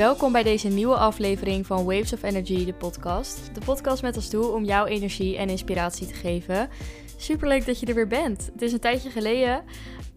Welkom 0.00 0.32
bij 0.32 0.42
deze 0.42 0.68
nieuwe 0.68 0.96
aflevering 0.96 1.66
van 1.66 1.84
Waves 1.84 2.12
of 2.12 2.22
Energy, 2.22 2.64
de 2.64 2.72
podcast. 2.72 3.54
De 3.54 3.60
podcast 3.64 4.02
met 4.02 4.16
als 4.16 4.30
doel 4.30 4.52
om 4.52 4.64
jou 4.64 4.88
energie 4.88 5.36
en 5.36 5.48
inspiratie 5.48 6.06
te 6.06 6.14
geven. 6.14 6.68
Superleuk 7.16 7.66
dat 7.66 7.80
je 7.80 7.86
er 7.86 7.94
weer 7.94 8.06
bent. 8.06 8.50
Het 8.52 8.62
is 8.62 8.72
een 8.72 8.80
tijdje 8.80 9.10
geleden. 9.10 9.64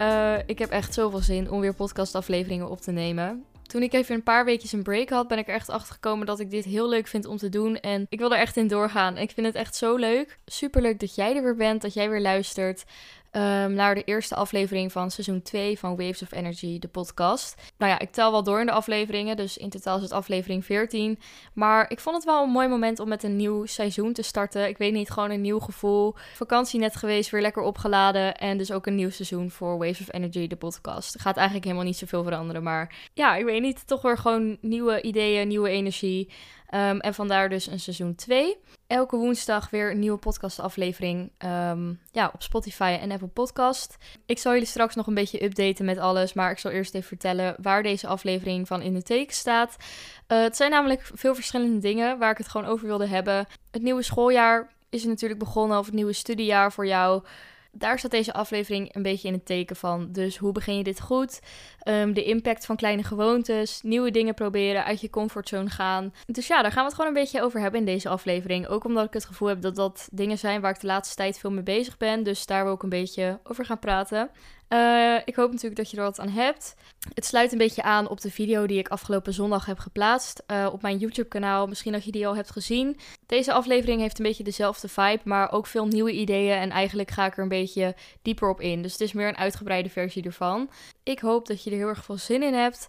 Uh, 0.00 0.34
ik 0.46 0.58
heb 0.58 0.70
echt 0.70 0.94
zoveel 0.94 1.18
zin 1.18 1.50
om 1.50 1.60
weer 1.60 1.74
podcastafleveringen 1.74 2.70
op 2.70 2.80
te 2.80 2.90
nemen. 2.90 3.44
Toen 3.62 3.82
ik 3.82 3.92
even 3.92 4.14
een 4.14 4.22
paar 4.22 4.44
weekjes 4.44 4.72
een 4.72 4.82
break 4.82 5.08
had, 5.08 5.28
ben 5.28 5.38
ik 5.38 5.48
er 5.48 5.54
echt 5.54 5.68
achter 5.68 5.94
gekomen 5.94 6.26
dat 6.26 6.40
ik 6.40 6.50
dit 6.50 6.64
heel 6.64 6.88
leuk 6.88 7.06
vind 7.06 7.26
om 7.26 7.36
te 7.36 7.48
doen. 7.48 7.76
En 7.76 8.06
ik 8.08 8.18
wil 8.18 8.32
er 8.32 8.38
echt 8.38 8.56
in 8.56 8.68
doorgaan. 8.68 9.18
Ik 9.18 9.30
vind 9.30 9.46
het 9.46 9.56
echt 9.56 9.76
zo 9.76 9.96
leuk. 9.96 10.38
Superleuk 10.46 11.00
dat 11.00 11.14
jij 11.14 11.36
er 11.36 11.42
weer 11.42 11.56
bent, 11.56 11.82
dat 11.82 11.94
jij 11.94 12.10
weer 12.10 12.20
luistert. 12.20 12.84
Um, 13.36 13.72
naar 13.72 13.94
de 13.94 14.04
eerste 14.04 14.34
aflevering 14.34 14.92
van 14.92 15.10
seizoen 15.10 15.42
2 15.42 15.78
van 15.78 15.96
Waves 15.96 16.22
of 16.22 16.32
Energy, 16.32 16.78
de 16.78 16.88
podcast. 16.88 17.72
Nou 17.78 17.90
ja, 17.90 17.98
ik 17.98 18.10
tel 18.10 18.30
wel 18.30 18.42
door 18.42 18.60
in 18.60 18.66
de 18.66 18.72
afleveringen, 18.72 19.36
dus 19.36 19.56
in 19.56 19.70
totaal 19.70 19.96
is 19.96 20.02
het 20.02 20.12
aflevering 20.12 20.64
14. 20.64 21.18
Maar 21.52 21.90
ik 21.90 22.00
vond 22.00 22.16
het 22.16 22.24
wel 22.24 22.42
een 22.42 22.50
mooi 22.50 22.68
moment 22.68 23.00
om 23.00 23.08
met 23.08 23.22
een 23.22 23.36
nieuw 23.36 23.64
seizoen 23.66 24.12
te 24.12 24.22
starten. 24.22 24.68
Ik 24.68 24.78
weet 24.78 24.92
niet, 24.92 25.10
gewoon 25.10 25.30
een 25.30 25.40
nieuw 25.40 25.58
gevoel. 25.58 26.14
Vakantie 26.34 26.80
net 26.80 26.96
geweest, 26.96 27.30
weer 27.30 27.40
lekker 27.40 27.62
opgeladen. 27.62 28.36
En 28.36 28.58
dus 28.58 28.72
ook 28.72 28.86
een 28.86 28.94
nieuw 28.94 29.10
seizoen 29.10 29.50
voor 29.50 29.78
Waves 29.78 30.00
of 30.00 30.12
Energy, 30.12 30.46
de 30.46 30.56
podcast. 30.56 31.20
Gaat 31.20 31.36
eigenlijk 31.36 31.66
helemaal 31.66 31.86
niet 31.86 31.98
zoveel 31.98 32.22
veranderen, 32.22 32.62
maar 32.62 32.94
ja, 33.14 33.36
ik 33.36 33.44
weet 33.44 33.62
niet, 33.62 33.86
toch 33.86 34.02
weer 34.02 34.18
gewoon 34.18 34.56
nieuwe 34.60 35.02
ideeën, 35.02 35.48
nieuwe 35.48 35.68
energie. 35.68 36.30
Um, 36.74 37.00
en 37.00 37.14
vandaar 37.14 37.48
dus 37.48 37.66
een 37.66 37.80
seizoen 37.80 38.14
2. 38.14 38.56
Elke 38.86 39.16
woensdag 39.16 39.70
weer 39.70 39.90
een 39.90 39.98
nieuwe 39.98 40.18
podcastaflevering 40.18 41.32
um, 41.44 42.00
ja, 42.12 42.30
op 42.34 42.42
Spotify 42.42 42.98
en 43.00 43.10
Apple 43.10 43.28
Podcast. 43.28 43.96
Ik 44.26 44.38
zal 44.38 44.52
jullie 44.52 44.66
straks 44.66 44.94
nog 44.94 45.06
een 45.06 45.14
beetje 45.14 45.44
updaten 45.44 45.84
met 45.84 45.98
alles, 45.98 46.32
maar 46.32 46.50
ik 46.50 46.58
zal 46.58 46.70
eerst 46.70 46.94
even 46.94 47.08
vertellen 47.08 47.56
waar 47.62 47.82
deze 47.82 48.06
aflevering 48.06 48.66
van 48.66 48.82
in 48.82 48.94
de 48.94 49.02
teken 49.02 49.34
staat. 49.34 49.76
Uh, 50.28 50.42
het 50.42 50.56
zijn 50.56 50.70
namelijk 50.70 51.10
veel 51.14 51.34
verschillende 51.34 51.78
dingen 51.78 52.18
waar 52.18 52.30
ik 52.30 52.38
het 52.38 52.48
gewoon 52.48 52.66
over 52.66 52.86
wilde 52.86 53.06
hebben. 53.06 53.46
Het 53.70 53.82
nieuwe 53.82 54.02
schooljaar 54.02 54.72
is 54.90 55.04
natuurlijk 55.04 55.40
begonnen, 55.40 55.78
of 55.78 55.86
het 55.86 55.94
nieuwe 55.94 56.12
studiejaar 56.12 56.72
voor 56.72 56.86
jou 56.86 57.22
daar 57.74 57.98
staat 57.98 58.10
deze 58.10 58.32
aflevering 58.32 58.94
een 58.94 59.02
beetje 59.02 59.28
in 59.28 59.34
het 59.34 59.46
teken 59.46 59.76
van. 59.76 60.08
Dus 60.12 60.36
hoe 60.36 60.52
begin 60.52 60.76
je 60.76 60.84
dit 60.84 61.00
goed? 61.00 61.40
Um, 61.88 62.14
de 62.14 62.24
impact 62.24 62.66
van 62.66 62.76
kleine 62.76 63.02
gewoontes, 63.02 63.80
nieuwe 63.82 64.10
dingen 64.10 64.34
proberen, 64.34 64.84
uit 64.84 65.00
je 65.00 65.10
comfortzone 65.10 65.70
gaan. 65.70 66.14
Dus 66.26 66.46
ja, 66.46 66.62
daar 66.62 66.72
gaan 66.72 66.82
we 66.82 66.88
het 66.88 66.94
gewoon 66.94 67.14
een 67.14 67.22
beetje 67.22 67.42
over 67.42 67.60
hebben 67.60 67.80
in 67.80 67.86
deze 67.86 68.08
aflevering. 68.08 68.66
Ook 68.66 68.84
omdat 68.84 69.06
ik 69.06 69.12
het 69.12 69.24
gevoel 69.24 69.48
heb 69.48 69.60
dat 69.60 69.76
dat 69.76 70.08
dingen 70.12 70.38
zijn 70.38 70.60
waar 70.60 70.74
ik 70.74 70.80
de 70.80 70.86
laatste 70.86 71.14
tijd 71.14 71.38
veel 71.38 71.50
mee 71.50 71.62
bezig 71.62 71.96
ben. 71.96 72.22
Dus 72.22 72.46
daar 72.46 72.64
wil 72.64 72.74
ik 72.74 72.82
een 72.82 72.88
beetje 72.88 73.40
over 73.44 73.64
gaan 73.64 73.78
praten. 73.78 74.30
Uh, 74.68 75.16
ik 75.24 75.34
hoop 75.34 75.50
natuurlijk 75.50 75.76
dat 75.76 75.90
je 75.90 75.96
er 75.96 76.02
wat 76.02 76.20
aan 76.20 76.28
hebt. 76.28 76.74
Het 77.14 77.24
sluit 77.24 77.52
een 77.52 77.58
beetje 77.58 77.82
aan 77.82 78.08
op 78.08 78.20
de 78.20 78.30
video 78.30 78.66
die 78.66 78.78
ik 78.78 78.88
afgelopen 78.88 79.32
zondag 79.32 79.66
heb 79.66 79.78
geplaatst 79.78 80.42
uh, 80.46 80.68
op 80.72 80.82
mijn 80.82 80.98
YouTube-kanaal. 80.98 81.66
Misschien 81.66 81.92
dat 81.92 82.04
je 82.04 82.10
die 82.10 82.26
al 82.26 82.36
hebt 82.36 82.50
gezien. 82.50 82.96
Deze 83.26 83.52
aflevering 83.52 84.00
heeft 84.00 84.18
een 84.18 84.24
beetje 84.24 84.44
dezelfde 84.44 84.88
vibe, 84.88 85.20
maar 85.24 85.52
ook 85.52 85.66
veel 85.66 85.86
nieuwe 85.86 86.12
ideeën. 86.12 86.56
En 86.56 86.70
eigenlijk 86.70 87.10
ga 87.10 87.26
ik 87.26 87.36
er 87.36 87.42
een 87.42 87.48
beetje 87.48 87.94
dieper 88.22 88.48
op 88.48 88.60
in. 88.60 88.82
Dus 88.82 88.92
het 88.92 89.00
is 89.00 89.12
meer 89.12 89.28
een 89.28 89.36
uitgebreide 89.36 89.90
versie 89.90 90.22
ervan. 90.22 90.70
Ik 91.02 91.18
hoop 91.18 91.46
dat 91.46 91.64
je 91.64 91.70
er 91.70 91.76
heel 91.76 91.88
erg 91.88 92.04
veel 92.04 92.18
zin 92.18 92.42
in 92.42 92.54
hebt. 92.54 92.88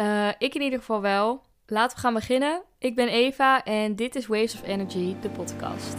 Uh, 0.00 0.28
ik 0.38 0.54
in 0.54 0.62
ieder 0.62 0.78
geval 0.78 1.00
wel. 1.00 1.42
Laten 1.66 1.96
we 1.96 2.02
gaan 2.02 2.14
beginnen. 2.14 2.62
Ik 2.78 2.94
ben 2.94 3.08
Eva 3.08 3.64
en 3.64 3.96
dit 3.96 4.16
is 4.16 4.26
Waves 4.26 4.54
of 4.54 4.62
Energy, 4.62 5.14
de 5.20 5.30
podcast. 5.30 5.96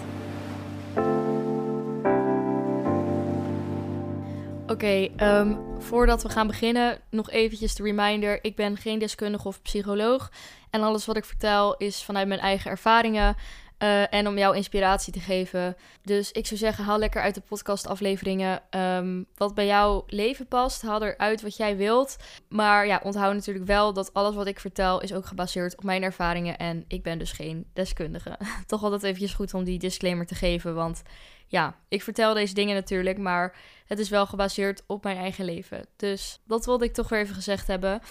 Oké, 4.73 5.09
ehm, 5.15 5.55
voordat 5.79 6.23
we 6.23 6.29
gaan 6.29 6.47
beginnen, 6.47 6.99
nog 7.09 7.29
eventjes 7.29 7.75
de 7.75 7.83
reminder. 7.83 8.39
Ik 8.41 8.55
ben 8.55 8.77
geen 8.77 8.99
deskundige 8.99 9.47
of 9.47 9.61
psycholoog. 9.61 10.31
En 10.69 10.81
alles 10.81 11.05
wat 11.05 11.17
ik 11.17 11.25
vertel 11.25 11.77
is 11.77 12.03
vanuit 12.03 12.27
mijn 12.27 12.39
eigen 12.39 12.71
ervaringen. 12.71 13.35
Uh, 13.83 14.13
en 14.13 14.27
om 14.27 14.37
jou 14.37 14.55
inspiratie 14.55 15.13
te 15.13 15.19
geven. 15.19 15.75
Dus 16.01 16.31
ik 16.31 16.45
zou 16.45 16.59
zeggen, 16.59 16.83
haal 16.83 16.97
lekker 16.97 17.21
uit 17.21 17.35
de 17.35 17.41
podcastafleveringen 17.41 18.61
um, 18.71 19.25
wat 19.35 19.53
bij 19.53 19.65
jouw 19.65 20.03
leven 20.07 20.47
past. 20.47 20.81
Haal 20.81 21.03
eruit 21.03 21.41
wat 21.41 21.57
jij 21.57 21.77
wilt. 21.77 22.15
Maar 22.47 22.87
ja, 22.87 22.99
onthoud 23.03 23.33
natuurlijk 23.33 23.65
wel 23.65 23.93
dat 23.93 24.13
alles 24.13 24.35
wat 24.35 24.47
ik 24.47 24.59
vertel 24.59 25.01
is 25.01 25.13
ook 25.13 25.25
gebaseerd 25.25 25.77
op 25.77 25.83
mijn 25.83 26.03
ervaringen. 26.03 26.57
En 26.57 26.85
ik 26.87 27.03
ben 27.03 27.19
dus 27.19 27.31
geen 27.31 27.65
deskundige. 27.73 28.37
Toch 28.65 28.83
altijd 28.83 29.03
eventjes 29.03 29.33
goed 29.33 29.53
om 29.53 29.63
die 29.63 29.79
disclaimer 29.79 30.25
te 30.25 30.35
geven. 30.35 30.75
Want 30.75 31.01
ja, 31.47 31.75
ik 31.87 32.03
vertel 32.03 32.33
deze 32.33 32.53
dingen 32.53 32.75
natuurlijk, 32.75 33.17
maar 33.17 33.55
het 33.85 33.99
is 33.99 34.09
wel 34.09 34.25
gebaseerd 34.25 34.83
op 34.87 35.03
mijn 35.03 35.17
eigen 35.17 35.45
leven. 35.45 35.85
Dus 35.95 36.39
dat 36.45 36.65
wilde 36.65 36.85
ik 36.85 36.93
toch 36.93 37.09
weer 37.09 37.19
even 37.19 37.35
gezegd 37.35 37.67
hebben. 37.67 38.01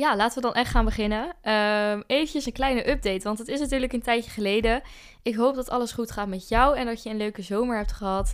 Ja, 0.00 0.16
laten 0.16 0.34
we 0.34 0.48
dan 0.48 0.54
echt 0.54 0.70
gaan 0.70 0.84
beginnen. 0.84 1.22
Um, 1.24 2.04
eventjes 2.06 2.46
een 2.46 2.52
kleine 2.52 2.90
update, 2.90 3.22
want 3.22 3.38
het 3.38 3.48
is 3.48 3.60
natuurlijk 3.60 3.92
een 3.92 4.02
tijdje 4.02 4.30
geleden. 4.30 4.82
Ik 5.22 5.34
hoop 5.34 5.54
dat 5.54 5.70
alles 5.70 5.92
goed 5.92 6.10
gaat 6.10 6.28
met 6.28 6.48
jou 6.48 6.76
en 6.76 6.86
dat 6.86 7.02
je 7.02 7.10
een 7.10 7.16
leuke 7.16 7.42
zomer 7.42 7.76
hebt 7.76 7.92
gehad. 7.92 8.32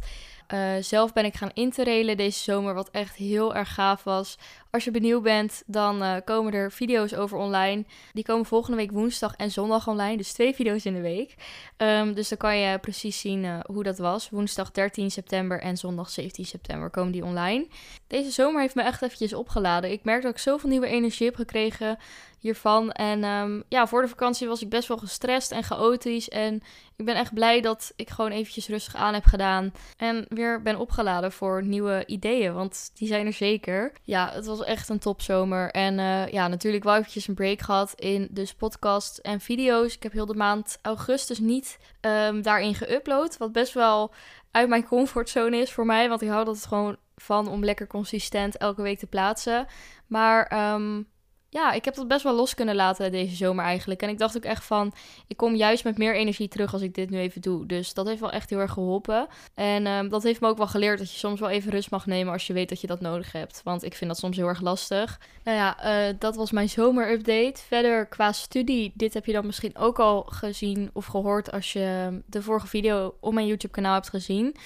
Uh, 0.55 0.75
zelf 0.81 1.12
ben 1.12 1.25
ik 1.25 1.34
gaan 1.34 1.51
interrailen 1.55 2.17
deze 2.17 2.39
zomer, 2.39 2.75
wat 2.75 2.91
echt 2.91 3.17
heel 3.17 3.55
erg 3.55 3.75
gaaf 3.75 4.05
was. 4.05 4.39
Als 4.71 4.84
je 4.84 4.91
benieuwd 4.91 5.23
bent, 5.23 5.62
dan 5.67 6.03
uh, 6.03 6.17
komen 6.25 6.53
er 6.53 6.73
video's 6.73 7.15
over 7.15 7.39
online. 7.39 7.84
Die 8.12 8.25
komen 8.25 8.47
volgende 8.47 8.77
week 8.77 8.91
woensdag 8.91 9.37
en 9.37 9.51
zondag 9.51 9.89
online, 9.89 10.17
dus 10.17 10.33
twee 10.33 10.55
video's 10.61 10.84
in 10.84 10.95
de 10.95 11.01
week. 11.01 11.34
Um, 11.77 12.15
dus 12.15 12.29
dan 12.29 12.39
kan 12.39 12.57
je 12.57 12.79
precies 12.79 13.21
zien 13.21 13.45
uh, 13.45 13.59
hoe 13.62 13.83
dat 13.83 13.99
was. 13.99 14.31
Woensdag 14.31 14.71
13 14.71 15.11
september 15.11 15.61
en 15.61 15.77
zondag 15.77 16.11
17 16.11 16.45
september 16.45 16.91
komen 16.91 17.13
die 17.13 17.25
online. 17.25 17.67
Deze 18.07 18.31
zomer 18.31 18.61
heeft 18.61 18.75
me 18.75 18.83
echt 18.83 19.03
eventjes 19.03 19.34
opgeladen. 19.34 19.91
Ik 19.91 20.05
merk 20.05 20.23
dat 20.23 20.33
ik 20.33 20.39
zoveel 20.39 20.69
nieuwe 20.69 20.87
energie 20.87 21.27
heb 21.27 21.37
gekregen 21.37 21.99
hiervan. 22.47 22.93
En 22.93 23.25
um, 23.25 23.62
ja, 23.69 23.87
voor 23.87 24.03
de 24.03 24.09
vakantie 24.09 24.49
was 24.49 24.62
ik 24.62 24.69
best 24.69 24.89
wel 24.89 24.97
gestrest 24.97 25.53
en 25.53 25.62
chaotisch. 25.62 26.29
En 26.29 26.62
ik 26.97 27.05
ben 27.05 27.15
echt 27.15 27.34
blij 27.34 27.61
dat 27.61 27.93
ik 27.97 28.11
gewoon 28.11 28.31
eventjes 28.31 28.69
rustig 28.69 28.95
aan 28.95 29.15
heb 29.15 29.25
gedaan. 29.25 29.73
En 29.97 30.27
weer 30.29 30.62
ben 30.62 30.79
opgeladen 30.79 31.33
voor 31.33 31.65
nieuwe 31.65 32.03
ideeën, 32.07 32.55
want 32.55 32.91
die 32.95 33.09
zijn 33.09 33.27
er 33.27 33.33
zeker. 33.33 33.93
Ja, 34.03 34.31
het 34.33 34.47
was 34.47 34.65
echt 34.65 34.89
een 34.89 34.99
topzomer. 34.99 35.71
En 35.71 35.99
uh, 35.99 36.29
ja, 36.29 36.49
natuurlijk 36.49 36.84
wel 36.84 36.97
eventjes 36.97 37.29
een 37.29 37.34
break 37.34 37.61
gehad 37.61 37.93
in 37.97 38.29
dus 38.31 38.55
podcast 38.55 39.19
en 39.19 39.41
video's. 39.41 39.95
Ik 39.95 40.03
heb 40.03 40.13
heel 40.13 40.27
de 40.27 40.34
maand 40.34 40.78
augustus 40.83 41.39
niet 41.39 41.78
um, 42.01 42.43
daarin 42.43 42.75
geüpload, 42.75 43.37
wat 43.39 43.53
best 43.53 43.73
wel 43.73 44.13
uit 44.51 44.69
mijn 44.69 44.87
comfortzone 44.87 45.57
is 45.57 45.73
voor 45.73 45.87
mij. 45.87 46.09
Want 46.09 46.23
ik 46.23 46.28
hou 46.28 46.45
dat 46.45 46.55
het 46.55 46.67
gewoon 46.67 46.97
van 47.17 47.49
om 47.49 47.65
lekker 47.65 47.87
consistent 47.87 48.57
elke 48.57 48.83
week 48.83 48.99
te 48.99 49.07
plaatsen. 49.07 49.67
Maar 50.07 50.73
um, 50.75 51.09
ja, 51.49 51.73
ik 51.73 51.84
heb 51.84 51.95
dat 51.95 52.09
best 52.09 52.23
wel 52.23 52.34
los 52.34 52.55
kunnen 52.55 52.75
laten 52.75 53.12
deze 53.12 53.37
zomer 53.37 53.65
eigenlijk. 53.65 54.03
En 54.03 54.09
ik 54.09 54.19
dacht 54.19 54.37
ook 54.37 54.45
echt 54.45 54.65
van, 54.65 54.93
ik 55.27 55.37
kom 55.37 55.55
juist 55.55 55.84
met 55.84 55.99
meer 55.99 56.15
energie 56.15 56.49
terug 56.49 56.73
als 56.73 56.83
ik 56.83 56.95
dit 56.95 57.11
nu 57.11 57.19
even 57.19 57.41
doe. 57.41 57.67
Dus 57.67 57.95
dat 57.95 58.07
heeft 58.07 58.21
wel 58.21 58.31
echt 58.31 58.51
heel 58.51 58.59
erg 58.59 58.73
geholpen. 58.73 59.27
En 59.55 59.87
um, 59.87 60.09
dat 60.09 60.23
heeft 60.23 60.41
me 60.41 60.49
ook 60.49 60.57
wel 60.57 60.67
geleerd 60.67 60.99
dat 60.99 61.12
je 61.12 61.19
soms 61.19 61.41
wel 61.41 61.49
even 61.49 61.71
rust 61.71 61.91
mag 61.91 62.07
nemen 62.07 62.33
als 62.33 62.47
je 62.47 62.53
weet 62.53 62.69
dat 62.69 62.81
je 62.81 62.87
dat 62.87 63.01
nodig 63.01 63.33
hebt. 63.33 63.61
Want 63.65 63.84
ik 63.84 63.95
vind 63.95 64.11
dat 64.11 64.19
soms 64.19 64.37
heel 64.37 64.47
erg 64.47 64.61
lastig. 64.61 65.21
Nou 65.45 65.57
ja, 65.57 66.09
uh, 66.09 66.15
dat 66.19 66.37
was 66.37 66.51
mijn 66.51 66.69
zomerupdate. 66.69 67.63
Verder 67.67 68.07
qua 68.07 68.33
studie, 68.33 68.93
dit 68.95 69.15
heb 69.15 69.27
je 69.27 69.33
dan 69.33 69.47
misschien 69.47 69.77
ook 69.77 69.99
al 69.99 70.23
gezien 70.23 70.91
of 70.93 71.07
gehoord 71.07 71.53
als 71.53 71.73
je 71.73 72.19
de 72.27 72.43
vorige 72.43 72.67
video 72.67 73.15
op 73.21 73.33
mijn 73.33 73.47
YouTube 73.47 73.73
kanaal 73.73 73.95
hebt 73.95 74.09
gezien. 74.09 74.57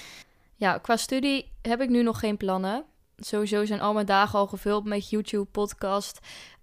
Ja, 0.55 0.77
qua 0.77 0.97
studie 0.97 1.51
heb 1.61 1.81
ik 1.81 1.89
nu 1.89 2.03
nog 2.03 2.19
geen 2.19 2.37
plannen 2.37 2.85
sowieso 3.25 3.65
zijn 3.65 3.81
al 3.81 3.93
mijn 3.93 4.05
dagen 4.05 4.39
al 4.39 4.47
gevuld 4.47 4.85
met 4.85 5.09
YouTube, 5.09 5.45
podcast, 5.45 6.19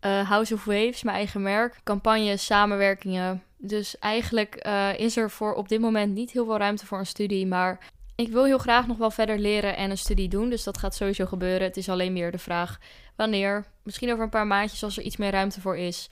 uh, 0.06 0.28
House 0.28 0.54
of 0.54 0.64
Waves, 0.64 1.02
mijn 1.02 1.16
eigen 1.16 1.42
merk, 1.42 1.80
campagnes, 1.84 2.44
samenwerkingen. 2.44 3.42
Dus 3.56 3.98
eigenlijk 3.98 4.66
uh, 4.66 4.98
is 4.98 5.16
er 5.16 5.30
voor 5.30 5.54
op 5.54 5.69
dit 5.69 5.80
moment 5.80 6.14
niet 6.14 6.30
heel 6.30 6.44
veel 6.44 6.58
ruimte 6.58 6.86
voor 6.86 6.98
een 6.98 7.06
studie, 7.06 7.46
maar 7.46 7.78
ik 8.14 8.28
wil 8.28 8.44
heel 8.44 8.58
graag 8.58 8.86
nog 8.86 8.96
wel 8.96 9.10
verder 9.10 9.38
leren 9.38 9.76
en 9.76 9.90
een 9.90 9.99
studie 9.99 10.28
doen, 10.28 10.50
dus 10.50 10.64
dat 10.64 10.78
gaat 10.78 10.94
sowieso 10.94 11.26
gebeuren. 11.26 11.66
Het 11.66 11.76
is 11.76 11.88
alleen 11.88 12.12
meer 12.12 12.31
de 12.31 12.38
vraag 12.38 12.78
wanneer. 13.16 13.64
Misschien 13.82 14.12
over 14.12 14.25
een 14.25 14.31
paar 14.31 14.46
maandjes 14.46 14.84
als 14.84 14.96
er 14.96 15.02
iets 15.02 15.16
meer 15.16 15.31
ruimte 15.31 15.61
voor 15.61 15.76
is. 15.76 16.11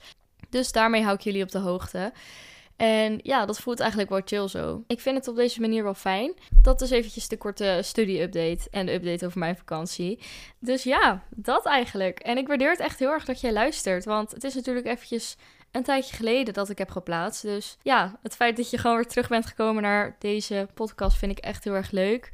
Dus 0.49 0.71
daarmee 0.71 1.03
hou 1.03 1.15
ik 1.15 1.21
jullie 1.21 1.43
op 1.43 1.51
de 1.51 1.59
hoogte. 1.59 2.13
En 2.77 3.19
ja, 3.23 3.45
dat 3.45 3.59
voelt 3.59 3.79
eigenlijk 3.79 4.09
wel 4.09 4.21
chill 4.25 4.47
zo. 4.47 4.83
Ik 4.87 4.99
vind 4.99 5.17
het 5.17 5.27
op 5.27 5.35
deze 5.35 5.61
manier 5.61 5.83
wel 5.83 5.93
fijn. 5.93 6.33
Dat 6.61 6.81
is 6.81 6.89
eventjes 6.89 7.27
de 7.27 7.37
korte 7.37 7.79
studie-update 7.83 8.67
en 8.71 8.85
de 8.85 8.93
update 8.93 9.25
over 9.25 9.39
mijn 9.39 9.57
vakantie. 9.57 10.19
Dus 10.59 10.83
ja, 10.83 11.23
dat 11.29 11.65
eigenlijk. 11.65 12.19
En 12.19 12.37
ik 12.37 12.47
waardeer 12.47 12.69
het 12.69 12.79
echt 12.79 12.99
heel 12.99 13.11
erg 13.11 13.25
dat 13.25 13.41
jij 13.41 13.53
luistert. 13.53 14.05
Want 14.05 14.31
het 14.31 14.43
is 14.43 14.55
natuurlijk 14.55 14.85
eventjes 14.85 15.37
een 15.71 15.83
tijdje 15.83 16.15
geleden 16.15 16.53
dat 16.53 16.69
ik 16.69 16.77
heb 16.77 16.89
geplaatst. 16.89 17.41
Dus 17.41 17.77
ja, 17.81 18.19
het 18.23 18.35
feit 18.35 18.57
dat 18.57 18.69
je 18.69 18.77
gewoon 18.77 18.95
weer 18.95 19.07
terug 19.07 19.27
bent 19.27 19.45
gekomen 19.45 19.83
naar 19.83 20.15
deze 20.19 20.67
podcast 20.73 21.17
vind 21.17 21.31
ik 21.31 21.39
echt 21.39 21.63
heel 21.63 21.73
erg 21.73 21.91
leuk 21.91 22.29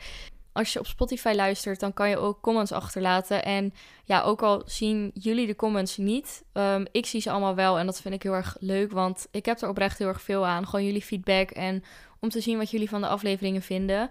als 0.53 0.73
je 0.73 0.79
op 0.79 0.87
Spotify 0.87 1.33
luistert, 1.35 1.79
dan 1.79 1.93
kan 1.93 2.09
je 2.09 2.17
ook 2.17 2.41
comments 2.41 2.71
achterlaten. 2.71 3.43
En 3.43 3.73
ja, 4.03 4.21
ook 4.21 4.41
al 4.41 4.61
zien 4.65 5.11
jullie 5.13 5.47
de 5.47 5.55
comments 5.55 5.97
niet, 5.97 6.43
um, 6.53 6.85
ik 6.91 7.05
zie 7.05 7.21
ze 7.21 7.31
allemaal 7.31 7.55
wel. 7.55 7.79
En 7.79 7.85
dat 7.85 8.01
vind 8.01 8.13
ik 8.13 8.23
heel 8.23 8.33
erg 8.33 8.57
leuk, 8.59 8.91
want 8.91 9.27
ik 9.31 9.45
heb 9.45 9.61
er 9.61 9.69
oprecht 9.69 9.97
heel 9.97 10.07
erg 10.07 10.21
veel 10.21 10.45
aan. 10.45 10.67
Gewoon 10.67 10.85
jullie 10.85 11.01
feedback 11.01 11.51
en 11.51 11.83
om 12.19 12.29
te 12.29 12.41
zien 12.41 12.57
wat 12.57 12.71
jullie 12.71 12.89
van 12.89 13.01
de 13.01 13.07
afleveringen 13.07 13.61
vinden. 13.61 14.09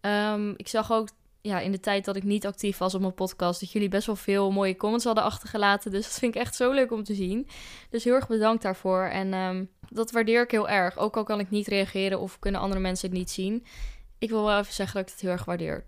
Um, 0.00 0.54
ik 0.56 0.68
zag 0.68 0.92
ook 0.92 1.08
ja, 1.40 1.60
in 1.60 1.72
de 1.72 1.80
tijd 1.80 2.04
dat 2.04 2.16
ik 2.16 2.22
niet 2.22 2.46
actief 2.46 2.78
was 2.78 2.94
op 2.94 3.00
mijn 3.00 3.14
podcast, 3.14 3.60
dat 3.60 3.72
jullie 3.72 3.88
best 3.88 4.06
wel 4.06 4.16
veel 4.16 4.50
mooie 4.50 4.76
comments 4.76 5.04
hadden 5.04 5.24
achtergelaten. 5.24 5.90
Dus 5.90 6.02
dat 6.02 6.18
vind 6.18 6.34
ik 6.34 6.40
echt 6.40 6.54
zo 6.54 6.70
leuk 6.70 6.92
om 6.92 7.04
te 7.04 7.14
zien. 7.14 7.48
Dus 7.90 8.04
heel 8.04 8.14
erg 8.14 8.28
bedankt 8.28 8.62
daarvoor. 8.62 9.02
En 9.02 9.32
ehm, 9.32 9.64
dat 9.88 10.10
waardeer 10.10 10.42
ik 10.42 10.50
heel 10.50 10.68
erg. 10.68 10.98
Ook 10.98 11.16
al 11.16 11.24
kan 11.24 11.40
ik 11.40 11.50
niet 11.50 11.66
reageren 11.66 12.20
of 12.20 12.38
kunnen 12.38 12.60
andere 12.60 12.80
mensen 12.80 13.08
het 13.08 13.18
niet 13.18 13.30
zien. 13.30 13.64
Ik 14.24 14.30
wil 14.30 14.44
wel 14.44 14.58
even 14.58 14.72
zeggen 14.72 14.96
dat 14.96 15.04
ik 15.04 15.12
het 15.12 15.20
heel 15.20 15.30
erg 15.30 15.44
waardeer. 15.44 15.84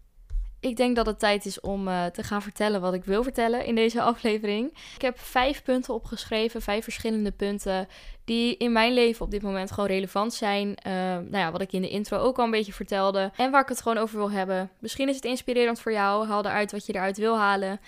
Ik 0.61 0.77
denk 0.77 0.97
dat 0.97 1.07
het 1.07 1.19
tijd 1.19 1.47
is 1.47 1.61
om 1.61 1.89
uh, 1.89 2.05
te 2.05 2.23
gaan 2.23 2.43
vertellen 2.43 2.81
wat 2.81 2.95
ik 2.95 3.05
wil 3.05 3.23
vertellen 3.23 3.65
in 3.65 3.75
deze 3.75 4.03
aflevering. 4.13 4.79
Ik 4.95 5.03
heb 5.03 5.19
vijf 5.19 5.63
punten 5.63 5.95
opgeschreven, 5.95 6.63
vijf 6.63 6.85
verschillende 6.85 7.31
punten 7.31 7.89
die 8.25 8.57
in 8.57 8.73
mijn 8.73 8.93
leven 8.93 9.25
op 9.25 9.31
dit 9.31 9.43
moment 9.43 9.73
gewoon 9.73 9.89
relevant 9.89 10.35
zijn. 10.35 10.69
Uh, 10.69 10.93
nou 10.93 11.37
ja, 11.37 11.51
wat 11.51 11.61
ik 11.61 11.73
in 11.73 11.83
de 11.83 11.89
intro 11.89 12.19
ook 12.19 12.39
al 12.39 12.45
een 12.45 12.51
beetje 12.51 12.73
vertelde 12.73 13.33
en 13.37 13.51
waar 13.51 13.63
ik 13.63 13.69
het 13.69 13.81
gewoon 13.83 13.99
over 13.99 14.17
wil 14.17 14.31
hebben. 14.31 14.71
Misschien 14.79 15.09
is 15.09 15.17
het 15.17 15.25
inspirerend 15.25 15.81
voor 15.81 15.93
jou. 15.93 16.27
Haal 16.27 16.45
eruit 16.45 16.73
wat 16.73 16.87
je 16.87 16.95
eruit 16.95 17.17
wil 17.17 17.39
halen. 17.39 17.81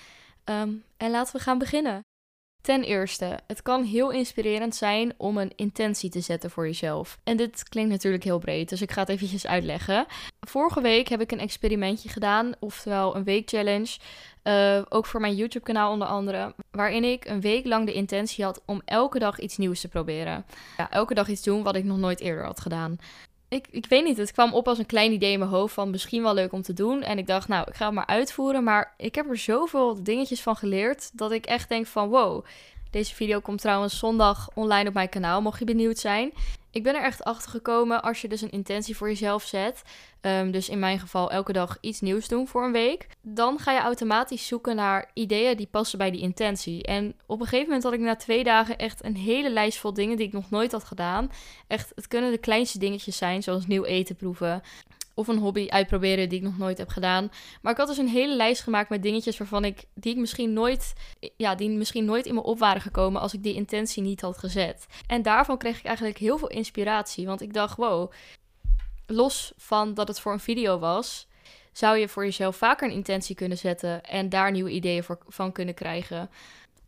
Um, 0.45 0.85
en 0.97 1.11
laten 1.11 1.37
we 1.37 1.43
gaan 1.43 1.59
beginnen. 1.59 2.08
Ten 2.61 2.83
eerste, 2.83 3.39
het 3.47 3.63
kan 3.63 3.83
heel 3.83 4.11
inspirerend 4.11 4.75
zijn 4.75 5.13
om 5.17 5.39
een 5.39 5.53
intentie 5.57 6.11
te 6.11 6.21
zetten 6.21 6.51
voor 6.51 6.67
jezelf. 6.67 7.19
En 7.25 7.37
dit 7.37 7.69
klinkt 7.69 7.91
natuurlijk 7.91 8.25
heel 8.25 8.39
breed, 8.39 8.69
dus 8.69 8.83
ik 8.83 8.91
ga 8.91 9.01
het 9.01 9.09
eventjes 9.09 9.47
uitleggen. 9.47 10.07
Vorige 10.41 10.81
week 10.81 11.09
heb 11.09 11.21
ik 11.21 11.33
een 11.33 11.41
experimentje 11.41 12.09
gedaan, 12.09 12.53
oftewel 12.59 13.17
een 13.17 13.25
weekchallenge. 13.25 13.99
Uh, 14.45 14.83
ook 14.89 15.07
voor 15.07 15.21
mijn 15.21 15.35
YouTube-kanaal 15.35 15.93
onder 15.93 16.09
andere. 16.09 16.55
Waarin 16.71 17.05
ik 17.05 17.25
een 17.25 17.41
week 17.41 17.67
lang 17.67 17.87
de 17.87 17.93
intentie 17.93 18.45
had 18.45 18.63
om 18.67 18.83
elke 18.85 19.19
dag 19.19 19.39
iets 19.39 19.57
nieuws 19.57 19.81
te 19.81 19.89
proberen. 19.89 20.45
Ja, 20.77 20.91
elke 20.91 21.15
dag 21.15 21.29
iets 21.29 21.43
doen 21.43 21.63
wat 21.63 21.77
ik 21.77 21.85
nog 21.85 21.99
nooit 21.99 22.21
eerder 22.21 22.45
had 22.45 22.61
gedaan. 22.61 22.99
Ik, 23.49 23.67
ik 23.71 23.87
weet 23.87 24.05
niet, 24.05 24.17
het 24.17 24.33
kwam 24.33 24.55
op 24.55 24.69
als 24.69 24.79
een 24.79 24.87
klein 24.87 25.13
idee 25.13 25.33
in 25.33 25.39
mijn 25.39 25.51
hoofd 25.51 25.75
van 25.75 25.91
misschien 25.91 26.23
wel 26.23 26.35
leuk 26.35 26.53
om 26.53 26.63
te 26.63 26.73
doen. 26.73 27.03
En 27.03 27.19
ik 27.19 27.27
dacht, 27.27 27.49
nou, 27.49 27.65
ik 27.69 27.75
ga 27.75 27.85
het 27.85 27.95
maar 27.95 28.07
uitvoeren. 28.07 28.65
Maar 28.65 28.95
ik 28.97 29.15
heb 29.15 29.29
er 29.29 29.37
zoveel 29.37 30.03
dingetjes 30.03 30.43
van 30.43 30.57
geleerd 30.57 31.11
dat 31.19 31.33
ik 31.33 31.47
echt 31.47 31.69
denk 31.69 31.87
van 31.87 32.09
wow. 32.09 32.45
Deze 32.99 33.15
video 33.15 33.41
komt 33.41 33.61
trouwens 33.61 33.99
zondag 33.99 34.49
online 34.55 34.89
op 34.89 34.95
mijn 34.95 35.09
kanaal, 35.09 35.43
mocht 35.43 35.59
je 35.59 35.65
benieuwd 35.65 35.99
zijn. 35.99 36.33
Ik 36.71 36.83
ben 36.83 36.95
er 36.95 37.03
echt 37.03 37.25
achter 37.25 37.51
gekomen 37.51 38.03
als 38.03 38.21
je 38.21 38.29
dus 38.29 38.41
een 38.41 38.51
intentie 38.51 38.97
voor 38.97 39.09
jezelf 39.09 39.43
zet. 39.43 39.83
Um, 40.21 40.51
dus 40.51 40.69
in 40.69 40.79
mijn 40.79 40.99
geval 40.99 41.31
elke 41.31 41.53
dag 41.53 41.79
iets 41.81 42.01
nieuws 42.01 42.29
doen 42.29 42.49
voor 42.49 42.65
een 42.65 42.73
week. 42.73 43.07
Dan 43.23 43.59
ga 43.59 43.73
je 43.73 43.79
automatisch 43.81 44.47
zoeken 44.47 44.77
naar 44.77 45.11
ideeën 45.15 45.57
die 45.57 45.69
passen 45.71 45.99
bij 45.99 46.11
die 46.11 46.21
intentie. 46.21 46.83
En 46.83 47.15
op 47.27 47.41
een 47.41 47.47
gegeven 47.47 47.67
moment 47.67 47.85
had 47.85 47.93
ik 47.93 48.01
na 48.01 48.17
twee 48.17 48.45
dagen 48.45 48.79
echt 48.79 49.05
een 49.05 49.17
hele 49.17 49.51
lijst 49.51 49.79
vol 49.79 49.93
dingen 49.93 50.17
die 50.17 50.27
ik 50.27 50.33
nog 50.33 50.51
nooit 50.51 50.73
had 50.73 50.85
gedaan. 50.85 51.31
Echt, 51.67 51.93
het 51.95 52.09
kunnen 52.09 52.31
de 52.31 52.39
kleinste 52.39 52.79
dingetjes 52.79 53.17
zijn, 53.17 53.43
zoals 53.43 53.67
nieuw 53.67 53.85
eten 53.85 54.17
proeven 54.17 54.63
of 55.19 55.29
een 55.29 55.39
hobby 55.39 55.67
uitproberen 55.69 56.29
die 56.29 56.39
ik 56.39 56.45
nog 56.45 56.59
nooit 56.59 56.79
heb 56.79 56.89
gedaan. 56.89 57.31
Maar 57.63 57.73
ik 57.73 57.79
had 57.79 57.89
dus 57.89 57.99
een 57.99 58.09
hele 58.09 58.37
lijst 58.37 58.63
gemaakt 58.63 58.89
met 58.89 59.03
dingetjes 59.03 59.39
waarvan 59.39 59.65
ik 59.65 59.85
die 59.95 60.13
ik 60.13 60.19
misschien 60.19 60.53
nooit, 60.53 60.93
ja, 61.37 61.55
die 61.55 61.71
misschien 61.71 62.05
nooit 62.05 62.27
in 62.27 62.35
me 62.35 62.43
op 62.43 62.59
waren 62.59 62.83
gekomen 62.83 63.21
als 63.21 63.35
ik 63.35 63.43
die 63.43 63.55
intentie 63.55 64.03
niet 64.03 64.21
had 64.21 64.39
gezet. 64.39 64.87
En 65.07 65.23
daarvan 65.23 65.59
kreeg 65.59 65.79
ik 65.79 65.85
eigenlijk 65.85 66.19
heel 66.19 66.39
veel 66.39 66.49
inspiratie, 66.49 67.27
want 67.27 67.41
ik 67.41 67.53
dacht, 67.53 67.77
wow, 67.77 68.13
los 69.07 69.53
van 69.57 69.95
dat 69.95 70.09
het 70.09 70.21
voor 70.21 70.33
een 70.33 70.41
video 70.41 70.79
was, 70.79 71.29
zou 71.73 71.97
je 71.97 72.09
voor 72.09 72.25
jezelf 72.25 72.57
vaker 72.57 72.89
een 72.89 72.95
intentie 72.95 73.35
kunnen 73.35 73.59
zetten 73.59 74.03
en 74.03 74.29
daar 74.29 74.51
nieuwe 74.51 74.71
ideeën 74.71 75.05
voor, 75.05 75.19
van 75.27 75.53
kunnen 75.53 75.75
krijgen. 75.75 76.31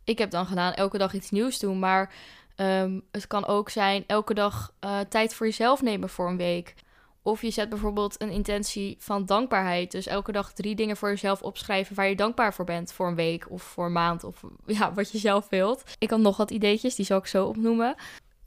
Ik 0.03 0.17
heb 0.17 0.31
dan 0.31 0.45
gedaan 0.45 0.73
elke 0.73 0.97
dag 0.97 1.13
iets 1.13 1.29
nieuws 1.29 1.59
doen, 1.59 1.79
maar 1.79 2.13
ehm, 2.55 2.99
het 3.11 3.27
kan 3.27 3.45
ook 3.45 3.69
zijn 3.69 4.03
elke 4.07 4.33
dag 4.33 4.73
uh, 4.85 4.99
tijd 4.99 5.33
voor 5.33 5.45
jezelf 5.45 5.81
nemen 5.81 6.09
voor 6.09 6.29
een 6.29 6.37
week. 6.37 6.75
Of 7.23 7.41
je 7.41 7.51
zet 7.51 7.69
bijvoorbeeld 7.69 8.21
een 8.21 8.29
intentie 8.29 8.95
van 8.99 9.25
dankbaarheid. 9.25 9.91
Dus 9.91 10.07
elke 10.07 10.31
dag 10.31 10.53
drie 10.53 10.75
dingen 10.75 10.97
voor 10.97 11.09
jezelf 11.09 11.41
opschrijven 11.41 11.95
waar 11.95 12.09
je 12.09 12.15
dankbaar 12.15 12.53
voor 12.53 12.65
bent. 12.65 12.93
Voor 12.93 13.07
een 13.07 13.15
week 13.15 13.49
of 13.49 13.61
voor 13.63 13.85
een 13.85 13.91
maand 13.91 14.23
of 14.23 14.43
ja, 14.65 14.93
wat 14.93 15.11
je 15.11 15.17
zelf 15.17 15.49
wilt. 15.49 15.83
Ik 15.97 16.09
had 16.09 16.19
nog 16.19 16.37
wat 16.37 16.51
ideetjes, 16.51 16.95
die 16.95 17.05
zal 17.05 17.17
ik 17.17 17.25
zo 17.25 17.45
opnoemen. 17.45 17.95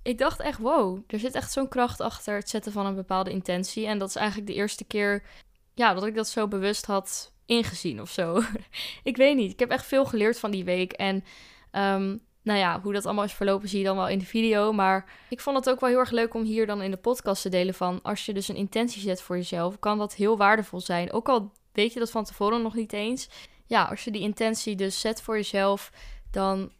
Ik 0.02 0.18
dacht 0.18 0.40
echt, 0.40 0.58
wow, 0.58 0.98
er 1.06 1.18
zit 1.18 1.34
echt 1.34 1.52
zo'n 1.52 1.68
kracht 1.68 2.00
achter 2.00 2.36
het 2.36 2.48
zetten 2.48 2.72
van 2.72 2.86
een 2.86 2.94
bepaalde 2.94 3.30
intentie. 3.30 3.86
En 3.86 3.98
dat 3.98 4.08
is 4.08 4.16
eigenlijk 4.16 4.46
de 4.46 4.54
eerste 4.54 4.84
keer 4.84 5.22
ja, 5.74 5.94
dat 5.94 6.06
ik 6.06 6.14
dat 6.14 6.28
zo 6.28 6.48
bewust 6.48 6.86
had 6.86 7.32
ingezien 7.46 8.00
of 8.00 8.10
zo. 8.10 8.42
ik 9.02 9.16
weet 9.16 9.36
niet, 9.36 9.52
ik 9.52 9.58
heb 9.58 9.70
echt 9.70 9.86
veel 9.86 10.04
geleerd 10.04 10.38
van 10.38 10.50
die 10.50 10.64
week. 10.64 10.92
En 10.92 11.24
um, 11.72 12.20
nou 12.44 12.58
ja, 12.58 12.80
hoe 12.80 12.92
dat 12.92 13.04
allemaal 13.04 13.24
is 13.24 13.32
verlopen 13.32 13.68
zie 13.68 13.78
je 13.78 13.84
dan 13.84 13.96
wel 13.96 14.08
in 14.08 14.18
de 14.18 14.24
video. 14.24 14.72
Maar 14.72 15.10
ik 15.28 15.40
vond 15.40 15.56
het 15.56 15.70
ook 15.70 15.80
wel 15.80 15.88
heel 15.88 15.98
erg 15.98 16.10
leuk 16.10 16.34
om 16.34 16.42
hier 16.42 16.66
dan 16.66 16.82
in 16.82 16.90
de 16.90 16.96
podcast 16.96 17.42
te 17.42 17.48
delen 17.48 17.74
van... 17.74 18.00
als 18.02 18.26
je 18.26 18.34
dus 18.34 18.48
een 18.48 18.56
intentie 18.56 19.00
zet 19.00 19.22
voor 19.22 19.36
jezelf, 19.36 19.78
kan 19.78 19.98
dat 19.98 20.14
heel 20.14 20.36
waardevol 20.36 20.80
zijn. 20.80 21.12
Ook 21.12 21.28
al 21.28 21.52
weet 21.72 21.92
je 21.92 21.98
dat 21.98 22.10
van 22.10 22.24
tevoren 22.24 22.62
nog 22.62 22.74
niet 22.74 22.92
eens. 22.92 23.28
Ja, 23.66 23.84
als 23.84 24.04
je 24.04 24.10
die 24.10 24.22
intentie 24.22 24.76
dus 24.76 25.00
zet 25.00 25.22
voor 25.22 25.36
jezelf, 25.36 25.90
dan 26.30 26.72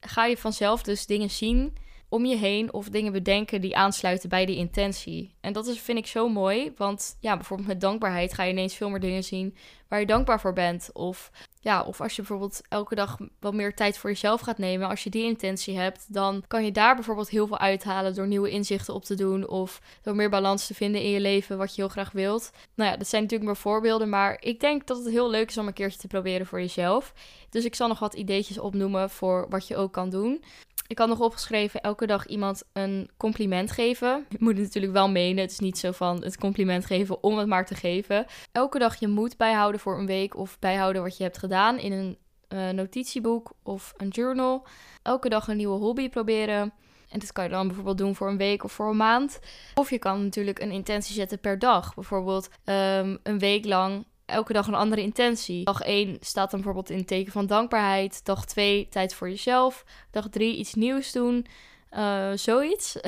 ga 0.00 0.24
je 0.24 0.36
vanzelf 0.36 0.82
dus 0.82 1.06
dingen 1.06 1.30
zien 1.30 1.76
om 2.08 2.24
je 2.24 2.36
heen 2.36 2.72
of 2.72 2.88
dingen 2.88 3.12
bedenken 3.12 3.60
die 3.60 3.76
aansluiten 3.76 4.28
bij 4.28 4.46
die 4.46 4.56
intentie. 4.56 5.34
En 5.40 5.52
dat 5.52 5.66
is, 5.66 5.80
vind 5.80 5.98
ik 5.98 6.06
zo 6.06 6.28
mooi, 6.28 6.72
want 6.76 7.16
ja, 7.20 7.34
bijvoorbeeld 7.34 7.68
met 7.68 7.80
dankbaarheid 7.80 8.34
ga 8.34 8.42
je 8.42 8.52
ineens 8.52 8.74
veel 8.74 8.90
meer 8.90 9.00
dingen 9.00 9.24
zien 9.24 9.56
waar 9.88 10.00
je 10.00 10.06
dankbaar 10.06 10.40
voor 10.40 10.52
bent. 10.52 10.90
Of 10.92 11.30
ja, 11.60 11.82
of 11.82 12.00
als 12.00 12.16
je 12.16 12.22
bijvoorbeeld 12.22 12.60
elke 12.68 12.94
dag 12.94 13.16
wat 13.40 13.54
meer 13.54 13.74
tijd 13.74 13.98
voor 13.98 14.10
jezelf 14.10 14.40
gaat 14.40 14.58
nemen, 14.58 14.88
als 14.88 15.04
je 15.04 15.10
die 15.10 15.24
intentie 15.24 15.76
hebt, 15.76 16.12
dan 16.12 16.44
kan 16.46 16.64
je 16.64 16.72
daar 16.72 16.94
bijvoorbeeld 16.94 17.28
heel 17.28 17.46
veel 17.46 17.58
uithalen 17.58 18.14
door 18.14 18.26
nieuwe 18.26 18.50
inzichten 18.50 18.94
op 18.94 19.04
te 19.04 19.14
doen 19.14 19.48
of 19.48 19.80
door 20.02 20.14
meer 20.14 20.30
balans 20.30 20.66
te 20.66 20.74
vinden 20.74 21.02
in 21.02 21.10
je 21.10 21.20
leven 21.20 21.58
wat 21.58 21.74
je 21.74 21.80
heel 21.82 21.90
graag 21.90 22.12
wilt. 22.12 22.50
Nou 22.74 22.90
ja, 22.90 22.96
dat 22.96 23.08
zijn 23.08 23.22
natuurlijk 23.22 23.50
maar 23.50 23.60
voorbeelden, 23.60 24.08
maar 24.08 24.36
ik 24.40 24.60
denk 24.60 24.86
dat 24.86 24.96
het 24.96 25.08
heel 25.08 25.30
leuk 25.30 25.48
is 25.48 25.58
om 25.58 25.66
een 25.66 25.72
keertje 25.72 25.98
te 25.98 26.06
proberen 26.06 26.46
voor 26.46 26.60
jezelf. 26.60 27.12
Dus 27.50 27.64
ik 27.64 27.74
zal 27.74 27.88
nog 27.88 27.98
wat 27.98 28.14
ideetjes 28.14 28.58
opnoemen 28.58 29.10
voor 29.10 29.46
wat 29.48 29.66
je 29.66 29.76
ook 29.76 29.92
kan 29.92 30.10
doen. 30.10 30.42
Ik 30.88 30.98
had 30.98 31.08
nog 31.08 31.20
opgeschreven 31.20 31.80
elke 31.80 32.06
dag 32.06 32.26
iemand 32.26 32.62
een 32.72 33.10
compliment 33.16 33.70
geven. 33.70 34.24
Je 34.28 34.36
moet 34.40 34.54
het 34.54 34.62
natuurlijk 34.62 34.92
wel 34.92 35.10
menen. 35.10 35.42
Het 35.42 35.50
is 35.50 35.58
niet 35.58 35.78
zo 35.78 35.92
van 35.92 36.22
het 36.22 36.38
compliment 36.38 36.86
geven 36.86 37.22
om 37.22 37.38
het 37.38 37.46
maar 37.46 37.66
te 37.66 37.74
geven. 37.74 38.26
Elke 38.52 38.78
dag 38.78 38.96
je 39.00 39.08
moed 39.08 39.36
bijhouden 39.36 39.80
voor 39.80 39.98
een 39.98 40.06
week 40.06 40.36
of 40.36 40.58
bijhouden 40.58 41.02
wat 41.02 41.16
je 41.16 41.22
hebt 41.22 41.38
gedaan 41.38 41.78
in 41.78 41.92
een 41.92 42.18
uh, 42.48 42.68
notitieboek 42.68 43.52
of 43.62 43.92
een 43.96 44.08
journal. 44.08 44.66
Elke 45.02 45.28
dag 45.28 45.48
een 45.48 45.56
nieuwe 45.56 45.78
hobby 45.78 46.08
proberen. 46.08 46.72
En 47.08 47.18
dat 47.18 47.32
kan 47.32 47.44
je 47.44 47.50
dan 47.50 47.66
bijvoorbeeld 47.66 47.98
doen 47.98 48.14
voor 48.14 48.28
een 48.28 48.36
week 48.36 48.64
of 48.64 48.72
voor 48.72 48.90
een 48.90 48.96
maand. 48.96 49.38
Of 49.74 49.90
je 49.90 49.98
kan 49.98 50.22
natuurlijk 50.22 50.58
een 50.58 50.70
intentie 50.70 51.14
zetten 51.14 51.40
per 51.40 51.58
dag. 51.58 51.94
Bijvoorbeeld 51.94 52.48
um, 52.64 53.18
een 53.22 53.38
week 53.38 53.64
lang 53.64 54.06
elke 54.28 54.52
dag 54.52 54.66
een 54.66 54.74
andere 54.74 55.02
intentie. 55.02 55.64
Dag 55.64 55.80
1 55.80 56.16
staat 56.20 56.50
dan 56.50 56.60
bijvoorbeeld 56.60 56.98
in 56.98 57.04
teken 57.04 57.32
van 57.32 57.46
dankbaarheid. 57.46 58.24
Dag 58.24 58.44
2 58.44 58.88
tijd 58.90 59.14
voor 59.14 59.28
jezelf. 59.28 59.84
Dag 60.10 60.28
3 60.28 60.56
iets 60.56 60.74
nieuws 60.74 61.12
doen. 61.12 61.46
Uh, 61.92 62.30
zoiets. 62.34 62.96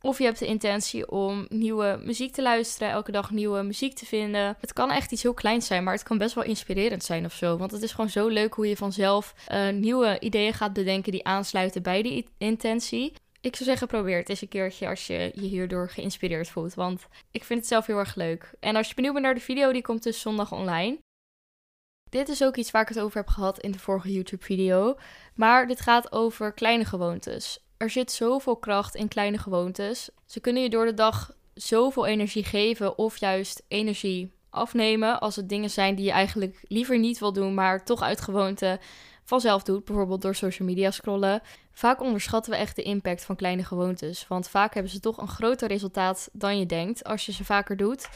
Of 0.00 0.18
je 0.18 0.24
hebt 0.24 0.38
de 0.38 0.46
intentie 0.46 1.10
om 1.10 1.46
nieuwe 1.48 2.00
muziek 2.02 2.32
te 2.32 2.42
luisteren, 2.42 2.90
elke 2.90 3.12
dag 3.12 3.30
nieuwe 3.30 3.62
muziek 3.62 3.94
te 3.94 4.06
vinden. 4.06 4.56
Het 4.60 4.72
kan 4.72 4.90
echt 4.90 5.12
iets 5.12 5.22
heel 5.22 5.34
kleins 5.34 5.66
zijn, 5.66 5.84
maar 5.84 5.94
het 5.94 6.02
kan 6.02 6.18
best 6.18 6.34
wel 6.34 6.44
inspirerend 6.44 7.04
zijn 7.04 7.24
of 7.24 7.32
zo. 7.32 7.56
Want 7.56 7.70
het 7.70 7.82
is 7.82 7.90
gewoon 7.92 8.10
zo 8.10 8.28
leuk 8.28 8.54
hoe 8.54 8.68
je 8.68 8.76
vanzelf 8.76 9.34
uh, 9.52 9.68
nieuwe 9.68 10.20
ideeën 10.20 10.54
gaat 10.54 10.72
bedenken 10.72 11.12
die 11.12 11.24
aansluiten 11.24 11.82
bij 11.82 12.02
die 12.02 12.28
intentie 12.38 13.12
ik 13.44 13.56
zou 13.56 13.68
zeggen, 13.68 13.86
probeer 13.86 14.18
het 14.18 14.28
eens 14.28 14.40
een 14.40 14.48
keertje 14.48 14.88
als 14.88 15.06
je 15.06 15.32
je 15.34 15.46
hierdoor 15.46 15.90
geïnspireerd 15.90 16.48
voelt. 16.48 16.74
Want 16.74 17.06
ik 17.30 17.44
vind 17.44 17.58
het 17.58 17.68
zelf 17.68 17.86
heel 17.86 17.98
erg 17.98 18.14
leuk. 18.14 18.54
En 18.60 18.76
als 18.76 18.88
je 18.88 18.94
benieuwd 18.94 19.12
bent 19.12 19.24
naar 19.24 19.34
de 19.34 19.40
video, 19.40 19.72
die 19.72 19.82
komt 19.82 20.02
dus 20.02 20.20
zondag 20.20 20.52
online. 20.52 20.98
Dit 22.10 22.28
is 22.28 22.44
ook 22.44 22.56
iets 22.56 22.70
waar 22.70 22.82
ik 22.82 22.88
het 22.88 23.00
over 23.00 23.16
heb 23.16 23.28
gehad 23.28 23.60
in 23.60 23.70
de 23.70 23.78
vorige 23.78 24.12
YouTube-video. 24.12 24.98
Maar 25.34 25.66
dit 25.66 25.80
gaat 25.80 26.12
over 26.12 26.52
kleine 26.52 26.84
gewoontes. 26.84 27.64
Er 27.76 27.90
zit 27.90 28.12
zoveel 28.12 28.56
kracht 28.56 28.94
in 28.94 29.08
kleine 29.08 29.38
gewoontes. 29.38 30.10
Ze 30.26 30.40
kunnen 30.40 30.62
je 30.62 30.70
door 30.70 30.84
de 30.84 30.94
dag 30.94 31.36
zoveel 31.54 32.06
energie 32.06 32.44
geven 32.44 32.98
of 32.98 33.16
juist 33.16 33.62
energie 33.68 34.32
afnemen. 34.50 35.20
Als 35.20 35.36
het 35.36 35.48
dingen 35.48 35.70
zijn 35.70 35.94
die 35.94 36.04
je 36.04 36.10
eigenlijk 36.10 36.64
liever 36.68 36.98
niet 36.98 37.18
wil 37.18 37.32
doen, 37.32 37.54
maar 37.54 37.84
toch 37.84 38.02
uit 38.02 38.20
gewoonte 38.20 38.80
vanzelf 39.24 39.62
doet, 39.62 39.84
bijvoorbeeld 39.84 40.22
door 40.22 40.34
social 40.34 40.68
media 40.68 40.90
scrollen. 40.90 41.42
Vaak 41.72 42.00
onderschatten 42.00 42.52
we 42.52 42.58
echt 42.58 42.76
de 42.76 42.82
impact 42.82 43.24
van 43.24 43.36
kleine 43.36 43.64
gewoontes, 43.64 44.28
want 44.28 44.48
vaak 44.48 44.74
hebben 44.74 44.92
ze 44.92 45.00
toch 45.00 45.16
een 45.16 45.28
groter 45.28 45.68
resultaat 45.68 46.28
dan 46.32 46.58
je 46.58 46.66
denkt 46.66 47.04
als 47.04 47.26
je 47.26 47.32
ze 47.32 47.44
vaker 47.44 47.76
doet. 47.76 48.08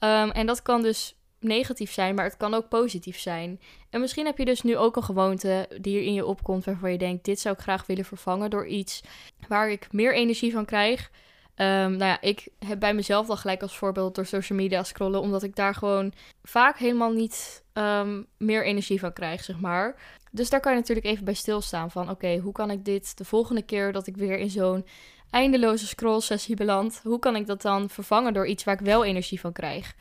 Um, 0.00 0.30
en 0.30 0.46
dat 0.46 0.62
kan 0.62 0.82
dus 0.82 1.16
negatief 1.40 1.92
zijn, 1.92 2.14
maar 2.14 2.24
het 2.24 2.36
kan 2.36 2.54
ook 2.54 2.68
positief 2.68 3.18
zijn. 3.18 3.60
En 3.90 4.00
misschien 4.00 4.26
heb 4.26 4.38
je 4.38 4.44
dus 4.44 4.62
nu 4.62 4.76
ook 4.76 4.96
een 4.96 5.02
gewoonte 5.02 5.68
die 5.80 5.98
er 5.98 6.04
in 6.04 6.14
je 6.14 6.26
opkomt 6.26 6.64
waarvan 6.64 6.92
je 6.92 6.98
denkt: 6.98 7.24
dit 7.24 7.40
zou 7.40 7.54
ik 7.54 7.60
graag 7.60 7.86
willen 7.86 8.04
vervangen 8.04 8.50
door 8.50 8.66
iets 8.66 9.02
waar 9.48 9.70
ik 9.70 9.92
meer 9.92 10.14
energie 10.14 10.52
van 10.52 10.64
krijg. 10.64 11.10
Um, 11.58 11.66
nou 11.66 12.04
ja, 12.04 12.20
ik 12.20 12.48
heb 12.66 12.80
bij 12.80 12.94
mezelf 12.94 13.28
al 13.28 13.36
gelijk 13.36 13.62
als 13.62 13.76
voorbeeld 13.76 14.14
door 14.14 14.26
social 14.26 14.58
media 14.58 14.82
scrollen, 14.82 15.20
omdat 15.20 15.42
ik 15.42 15.56
daar 15.56 15.74
gewoon 15.74 16.12
vaak 16.42 16.78
helemaal 16.78 17.12
niet 17.12 17.64
um, 17.72 18.26
meer 18.38 18.64
energie 18.64 19.00
van 19.00 19.12
krijg, 19.12 19.44
zeg 19.44 19.60
maar. 19.60 19.96
Dus 20.36 20.50
daar 20.50 20.60
kan 20.60 20.72
je 20.72 20.78
natuurlijk 20.78 21.06
even 21.06 21.24
bij 21.24 21.34
stilstaan 21.34 21.90
van 21.90 22.10
oké, 22.10 22.36
hoe 22.36 22.52
kan 22.52 22.70
ik 22.70 22.84
dit 22.84 23.18
de 23.18 23.24
volgende 23.24 23.62
keer 23.62 23.92
dat 23.92 24.06
ik 24.06 24.16
weer 24.16 24.38
in 24.38 24.50
zo'n 24.50 24.86
eindeloze 25.30 25.86
scroll 25.86 26.20
sessie 26.20 26.56
beland, 26.56 27.00
hoe 27.04 27.18
kan 27.18 27.36
ik 27.36 27.46
dat 27.46 27.62
dan 27.62 27.90
vervangen 27.90 28.32
door 28.32 28.46
iets 28.46 28.64
waar 28.64 28.74
ik 28.74 28.86
wel 28.86 29.04
energie 29.04 29.40
van 29.40 29.52
krijg? 29.52 29.94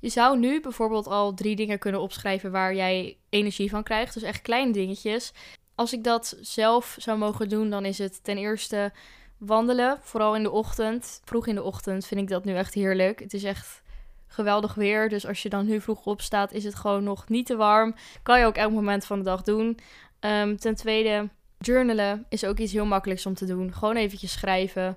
Je 0.00 0.08
zou 0.08 0.38
nu 0.38 0.60
bijvoorbeeld 0.60 1.06
al 1.06 1.34
drie 1.34 1.56
dingen 1.56 1.78
kunnen 1.78 2.00
opschrijven 2.00 2.50
waar 2.50 2.74
jij 2.74 3.16
energie 3.28 3.70
van 3.70 3.82
krijgt. 3.82 4.14
Dus 4.14 4.22
echt 4.22 4.42
kleine 4.42 4.72
dingetjes. 4.72 5.32
Als 5.74 5.92
ik 5.92 6.04
dat 6.04 6.36
zelf 6.40 6.96
zou 6.98 7.18
mogen 7.18 7.48
doen, 7.48 7.70
dan 7.70 7.84
is 7.84 7.98
het 7.98 8.24
ten 8.24 8.38
eerste 8.38 8.92
wandelen. 9.38 9.98
Vooral 10.00 10.36
in 10.36 10.42
de 10.42 10.50
ochtend. 10.50 11.20
Vroeg 11.24 11.46
in 11.46 11.54
de 11.54 11.62
ochtend 11.62 12.06
vind 12.06 12.20
ik 12.20 12.28
dat 12.28 12.44
nu 12.44 12.54
echt 12.54 12.74
heerlijk. 12.74 13.20
Het 13.20 13.34
is 13.34 13.44
echt 13.44 13.82
geweldig 14.28 14.74
weer. 14.74 15.08
Dus 15.08 15.26
als 15.26 15.42
je 15.42 15.48
dan 15.48 15.66
nu 15.66 15.80
vroeg 15.80 16.06
opstaat, 16.06 16.52
is 16.52 16.64
het 16.64 16.74
gewoon 16.74 17.04
nog 17.04 17.28
niet 17.28 17.46
te 17.46 17.56
warm. 17.56 17.94
Kan 18.22 18.38
je 18.38 18.46
ook 18.46 18.56
elk 18.56 18.72
moment 18.72 19.04
van 19.04 19.18
de 19.18 19.24
dag 19.24 19.42
doen. 19.42 19.78
Ehm, 20.20 20.56
ten 20.56 20.74
tweede, 20.74 21.28
journalen 21.58 22.26
is 22.28 22.44
ook 22.44 22.58
iets 22.58 22.72
heel 22.72 22.86
makkelijks 22.86 23.26
om 23.26 23.34
te 23.34 23.46
doen. 23.46 23.74
Gewoon 23.74 23.96
eventjes 23.96 24.32
schrijven. 24.32 24.96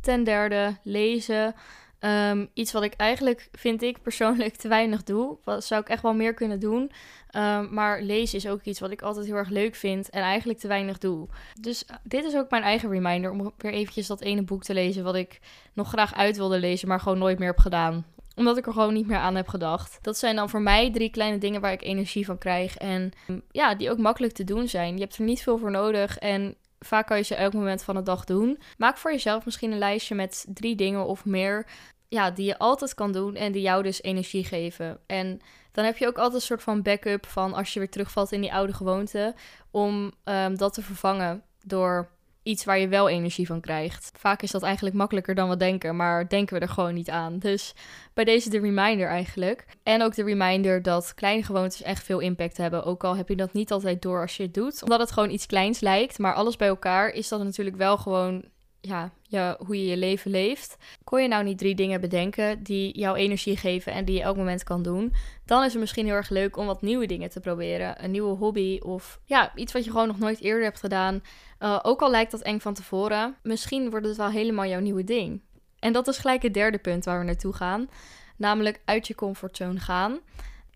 Ten 0.00 0.24
derde, 0.24 0.76
lezen. 0.82 1.54
Ehm, 1.98 2.46
iets 2.54 2.72
wat 2.72 2.82
ik 2.82 2.94
eigenlijk, 2.94 3.48
vind 3.52 3.82
ik 3.82 4.02
persoonlijk, 4.02 4.56
te 4.62 4.68
weinig 4.68 5.02
doe. 5.02 5.38
Wat 5.44 5.64
zou 5.64 5.80
ik 5.80 5.88
echt 5.88 6.02
wel 6.02 6.14
meer 6.14 6.34
kunnen 6.34 6.60
doen. 6.60 6.90
Ehm, 7.30 7.74
maar 7.74 8.02
lezen 8.02 8.38
is 8.38 8.48
ook 8.48 8.62
iets 8.62 8.80
wat 8.80 8.90
ik 8.90 9.02
altijd 9.02 9.26
heel 9.26 9.34
erg 9.34 9.48
leuk 9.48 9.74
vind 9.74 10.10
en 10.10 10.22
eigenlijk 10.22 10.58
te 10.58 10.68
weinig 10.68 10.98
doe. 10.98 11.28
Dus 11.60 11.84
eh, 11.84 11.96
dit 12.02 12.24
is 12.24 12.36
ook 12.36 12.50
mijn 12.50 12.62
eigen 12.62 12.90
reminder 12.90 13.30
om 13.30 13.52
weer 13.56 13.72
eventjes 13.72 14.06
dat 14.06 14.20
ene 14.20 14.42
boek 14.42 14.62
te 14.62 14.74
lezen 14.74 15.04
wat 15.04 15.14
ik 15.14 15.40
nog 15.72 15.88
graag 15.88 16.14
uit 16.14 16.36
wilde 16.36 16.58
lezen, 16.58 16.88
maar 16.88 17.00
gewoon 17.00 17.18
nooit 17.18 17.38
meer 17.38 17.48
heb 17.48 17.58
gedaan 17.58 18.04
omdat 18.40 18.56
ik 18.56 18.66
er 18.66 18.72
gewoon 18.72 18.94
niet 18.94 19.06
meer 19.06 19.16
aan 19.16 19.34
heb 19.34 19.48
gedacht. 19.48 19.98
Dat 20.02 20.18
zijn 20.18 20.36
dan 20.36 20.50
voor 20.50 20.62
mij 20.62 20.92
drie 20.92 21.10
kleine 21.10 21.38
dingen 21.38 21.60
waar 21.60 21.72
ik 21.72 21.82
energie 21.82 22.24
van 22.24 22.38
krijg. 22.38 22.76
En 22.76 23.12
ja, 23.50 23.74
die 23.74 23.90
ook 23.90 23.98
makkelijk 23.98 24.32
te 24.32 24.44
doen 24.44 24.68
zijn. 24.68 24.94
Je 24.94 25.00
hebt 25.00 25.16
er 25.16 25.24
niet 25.24 25.42
veel 25.42 25.58
voor 25.58 25.70
nodig. 25.70 26.18
En 26.18 26.56
vaak 26.78 27.06
kan 27.06 27.16
je 27.16 27.22
ze 27.22 27.34
elk 27.34 27.52
moment 27.52 27.82
van 27.82 27.94
de 27.94 28.02
dag 28.02 28.24
doen. 28.24 28.58
Maak 28.78 28.96
voor 28.96 29.10
jezelf 29.10 29.44
misschien 29.44 29.72
een 29.72 29.78
lijstje 29.78 30.14
met 30.14 30.46
drie 30.48 30.76
dingen 30.76 31.06
of 31.06 31.24
meer. 31.24 31.66
Ja, 32.08 32.30
die 32.30 32.46
je 32.46 32.58
altijd 32.58 32.94
kan 32.94 33.12
doen 33.12 33.34
en 33.34 33.52
die 33.52 33.62
jou 33.62 33.82
dus 33.82 34.02
energie 34.02 34.44
geven. 34.44 35.00
En 35.06 35.40
dan 35.72 35.84
heb 35.84 35.96
je 35.96 36.06
ook 36.06 36.18
altijd 36.18 36.34
een 36.34 36.46
soort 36.46 36.62
van 36.62 36.82
backup 36.82 37.26
van 37.26 37.54
als 37.54 37.72
je 37.72 37.78
weer 37.78 37.90
terugvalt 37.90 38.32
in 38.32 38.40
die 38.40 38.52
oude 38.52 38.72
gewoonte. 38.72 39.34
Om 39.70 40.12
um, 40.24 40.56
dat 40.56 40.74
te 40.74 40.82
vervangen 40.82 41.42
door 41.64 42.10
iets 42.42 42.64
waar 42.64 42.78
je 42.78 42.88
wel 42.88 43.08
energie 43.08 43.46
van 43.46 43.60
krijgt. 43.60 44.10
Vaak 44.16 44.42
is 44.42 44.50
dat 44.50 44.62
eigenlijk 44.62 44.96
makkelijker 44.96 45.34
dan 45.34 45.48
we 45.48 45.56
denken, 45.56 45.96
maar 45.96 46.28
denken 46.28 46.54
we 46.54 46.60
er 46.60 46.68
gewoon 46.68 46.94
niet 46.94 47.10
aan. 47.10 47.38
Dus 47.38 47.74
bij 48.14 48.24
deze 48.24 48.50
de 48.50 48.60
reminder 48.60 49.08
eigenlijk. 49.08 49.66
En 49.82 50.02
ook 50.02 50.14
de 50.14 50.24
reminder 50.24 50.82
dat 50.82 51.14
kleine 51.14 51.42
gewoontes 51.42 51.82
echt 51.82 52.04
veel 52.04 52.18
impact 52.18 52.56
hebben. 52.56 52.84
Ook 52.84 53.04
al 53.04 53.16
heb 53.16 53.28
je 53.28 53.36
dat 53.36 53.52
niet 53.52 53.72
altijd 53.72 54.02
door 54.02 54.20
als 54.20 54.36
je 54.36 54.42
het 54.42 54.54
doet. 54.54 54.82
Omdat 54.82 55.00
het 55.00 55.12
gewoon 55.12 55.30
iets 55.30 55.46
kleins 55.46 55.80
lijkt, 55.80 56.18
maar 56.18 56.34
alles 56.34 56.56
bij 56.56 56.68
elkaar 56.68 57.08
is 57.08 57.28
dat 57.28 57.42
natuurlijk 57.44 57.76
wel 57.76 57.96
gewoon 57.98 58.44
ja, 58.80 59.56
hoe 59.66 59.78
je 59.78 59.86
je 59.86 59.96
leven 59.96 60.30
leeft. 60.30 60.76
Kon 61.04 61.22
je 61.22 61.28
nou 61.28 61.44
niet 61.44 61.58
drie 61.58 61.74
dingen 61.74 62.00
bedenken 62.00 62.62
die 62.62 62.98
jouw 62.98 63.14
energie 63.14 63.56
geven 63.56 63.92
en 63.92 64.04
die 64.04 64.16
je 64.16 64.22
elk 64.22 64.36
moment 64.36 64.62
kan 64.62 64.82
doen, 64.82 65.14
dan 65.44 65.64
is 65.64 65.72
het 65.72 65.80
misschien 65.80 66.06
heel 66.06 66.14
erg 66.14 66.28
leuk 66.28 66.56
om 66.56 66.66
wat 66.66 66.82
nieuwe 66.82 67.06
dingen 67.06 67.30
te 67.30 67.40
proberen. 67.40 68.04
Een 68.04 68.10
nieuwe 68.10 68.36
hobby 68.36 68.78
of 68.82 69.20
ja, 69.24 69.52
iets 69.54 69.72
wat 69.72 69.84
je 69.84 69.90
gewoon 69.90 70.06
nog 70.06 70.18
nooit 70.18 70.40
eerder 70.40 70.64
hebt 70.64 70.80
gedaan. 70.80 71.22
Uh, 71.60 71.78
ook 71.82 72.02
al 72.02 72.10
lijkt 72.10 72.30
dat 72.30 72.42
eng 72.42 72.58
van 72.58 72.74
tevoren, 72.74 73.36
misschien 73.42 73.90
wordt 73.90 74.06
het 74.06 74.16
wel 74.16 74.30
helemaal 74.30 74.66
jouw 74.66 74.80
nieuwe 74.80 75.04
ding. 75.04 75.40
En 75.78 75.92
dat 75.92 76.08
is 76.08 76.18
gelijk 76.18 76.42
het 76.42 76.54
derde 76.54 76.78
punt 76.78 77.04
waar 77.04 77.18
we 77.18 77.24
naartoe 77.24 77.52
gaan, 77.52 77.88
namelijk 78.36 78.80
uit 78.84 79.06
je 79.06 79.14
comfortzone 79.14 79.80
gaan. 79.80 80.18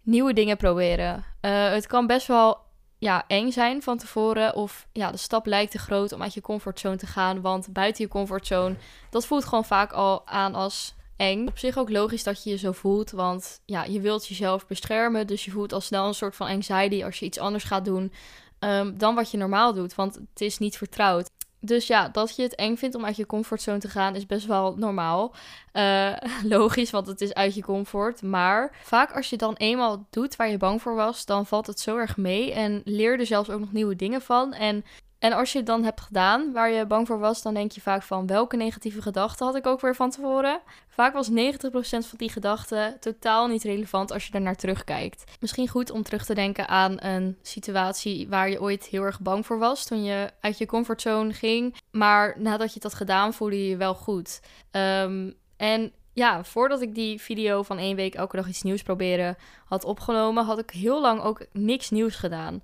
Nieuwe 0.03 0.33
dingen 0.33 0.57
proberen. 0.57 1.25
Uh, 1.41 1.71
het 1.71 1.87
kan 1.87 2.07
best 2.07 2.27
wel 2.27 2.59
ja, 3.05 3.25
eng 3.27 3.51
zijn 3.51 3.83
van 3.83 3.99
tevoren. 3.99 4.55
Of 4.55 4.87
ja, 4.93 5.11
de 5.11 5.17
stap 5.17 5.47
lijkt 5.47 5.71
te 5.71 5.79
groot 5.79 6.13
om 6.13 6.23
uit 6.23 6.35
je 6.35 6.41
comfortzone 6.41 6.97
te 6.97 7.07
gaan. 7.07 7.41
Want 7.41 7.73
buiten 7.73 8.05
je 8.05 8.11
comfortzone, 8.11 8.77
dat 9.11 9.27
voelt 9.27 9.45
gewoon 9.45 9.65
vaak 9.65 9.93
al 9.93 10.27
aan 10.27 10.55
als 10.55 10.95
eng. 11.17 11.49
Op 11.49 11.59
zich 11.59 11.79
ook 11.79 11.91
logisch 11.91 12.23
dat 12.23 12.45
je 12.45 12.51
je 12.51 12.57
zo 12.57 12.73
voelt. 12.73 13.11
Want 13.11 13.61
ja, 13.65 13.85
je 13.85 14.01
wilt 14.01 14.27
jezelf 14.27 14.67
beschermen. 14.67 15.27
Dus 15.27 15.45
je 15.45 15.51
voelt 15.51 15.73
al 15.73 15.81
snel 15.81 16.07
een 16.07 16.15
soort 16.15 16.37
van 16.37 16.47
anxiety 16.47 17.05
als 17.05 17.19
je 17.19 17.27
iets 17.27 17.39
anders 17.39 17.65
gaat 17.65 17.85
doen. 17.85 18.13
Um, 18.61 18.99
dan 18.99 19.15
wat 19.15 19.31
je 19.31 19.37
normaal 19.37 19.73
doet. 19.73 19.95
Want 19.95 20.15
het 20.15 20.41
is 20.41 20.59
niet 20.59 20.77
vertrouwd. 20.77 21.31
Dus 21.65 21.87
ja, 21.87 22.09
dat 22.09 22.37
je 22.37 22.43
het 22.43 22.55
eng 22.55 22.77
vindt 22.77 22.95
om 22.95 23.05
uit 23.05 23.17
je 23.17 23.27
comfortzone 23.27 23.79
te 23.79 23.89
gaan 23.89 24.15
is 24.15 24.27
best 24.27 24.47
wel 24.47 24.77
normaal. 24.77 25.35
Uh, 25.73 26.13
logisch, 26.57 26.91
want 26.91 27.07
het 27.07 27.21
is 27.21 27.35
uit 27.35 27.55
je 27.55 27.63
comfort. 27.63 28.23
Maar 28.23 28.77
vaak 28.83 29.13
als 29.13 29.31
je 29.31 29.37
dan 29.37 29.55
eenmaal 29.55 30.07
doet 30.11 30.37
waar 30.37 30.51
je 30.51 30.57
bang 30.57 30.83
voor 30.83 30.95
was, 30.95 31.25
dan 31.25 31.47
valt 31.47 31.67
het 31.67 31.81
zo 31.81 31.97
erg 31.97 32.17
mee. 32.17 32.53
En 32.53 32.81
leer 32.85 33.19
er 33.19 33.27
zelfs 33.27 33.51
ook 33.51 33.61
nog 33.61 33.73
nieuwe 33.73 33.97
dingen 33.97 34.23
van. 34.23 34.53
En 34.53 34.85
en 35.25 35.33
als 35.33 35.53
je 35.53 35.59
het 35.59 35.67
dan 35.67 35.85
hebt 35.85 36.01
gedaan 36.01 36.53
waar 36.53 36.71
je 36.71 36.87
bang 36.87 37.07
voor 37.07 37.19
was, 37.19 37.43
dan 37.43 37.55
denk 37.55 37.73
je 37.73 37.81
vaak 37.81 38.03
van 38.03 38.27
welke 38.27 38.57
negatieve 38.57 39.03
gedachten 39.03 39.47
had 39.47 39.55
ik 39.55 39.67
ook 39.67 39.81
weer 39.81 39.95
van 39.95 40.11
tevoren. 40.11 40.61
Vaak 40.89 41.13
was 41.13 41.31
90% 41.31 41.33
van 41.71 42.17
die 42.17 42.31
gedachten 42.31 43.01
totaal 43.01 43.47
niet 43.47 43.63
relevant 43.63 44.13
als 44.13 44.27
je 44.27 44.33
er 44.33 44.41
naar 44.41 44.57
terugkijkt. 44.57 45.25
Misschien 45.41 45.69
goed 45.69 45.91
om 45.91 46.03
terug 46.03 46.25
te 46.25 46.35
denken 46.35 46.69
aan 46.69 46.97
een 46.99 47.39
situatie 47.43 48.29
waar 48.29 48.51
je 48.51 48.61
ooit 48.61 48.87
heel 48.87 49.03
erg 49.03 49.21
bang 49.21 49.47
voor 49.47 49.59
was 49.59 49.85
toen 49.85 50.05
je 50.05 50.31
uit 50.41 50.59
je 50.59 50.67
comfortzone 50.67 51.33
ging. 51.33 51.77
Maar 51.91 52.35
nadat 52.39 52.75
je 52.75 52.81
had 52.83 52.95
gedaan, 52.95 53.35
voelde 53.35 53.59
je 53.59 53.69
je 53.69 53.77
wel 53.77 53.95
goed. 53.95 54.41
Um, 54.71 55.35
en 55.57 55.93
ja, 56.13 56.45
voordat 56.45 56.81
ik 56.81 56.95
die 56.95 57.21
video 57.21 57.63
van 57.63 57.79
één 57.79 57.97
week 57.97 58.15
elke 58.15 58.37
dag 58.37 58.49
iets 58.49 58.63
nieuws 58.63 58.83
proberen 58.83 59.37
had 59.65 59.85
opgenomen, 59.85 60.45
had 60.45 60.59
ik 60.59 60.71
heel 60.71 61.01
lang 61.01 61.23
ook 61.23 61.47
niks 61.53 61.91
nieuws 61.91 62.15
gedaan. 62.17 62.63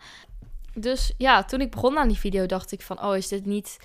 Dus 0.74 1.14
ja, 1.18 1.44
toen 1.44 1.60
ik 1.60 1.70
begon 1.70 1.98
aan 1.98 2.08
die 2.08 2.18
video, 2.18 2.46
dacht 2.46 2.72
ik 2.72 2.82
van, 2.82 3.02
oh, 3.02 3.16
is 3.16 3.28
dit 3.28 3.46
niet, 3.46 3.76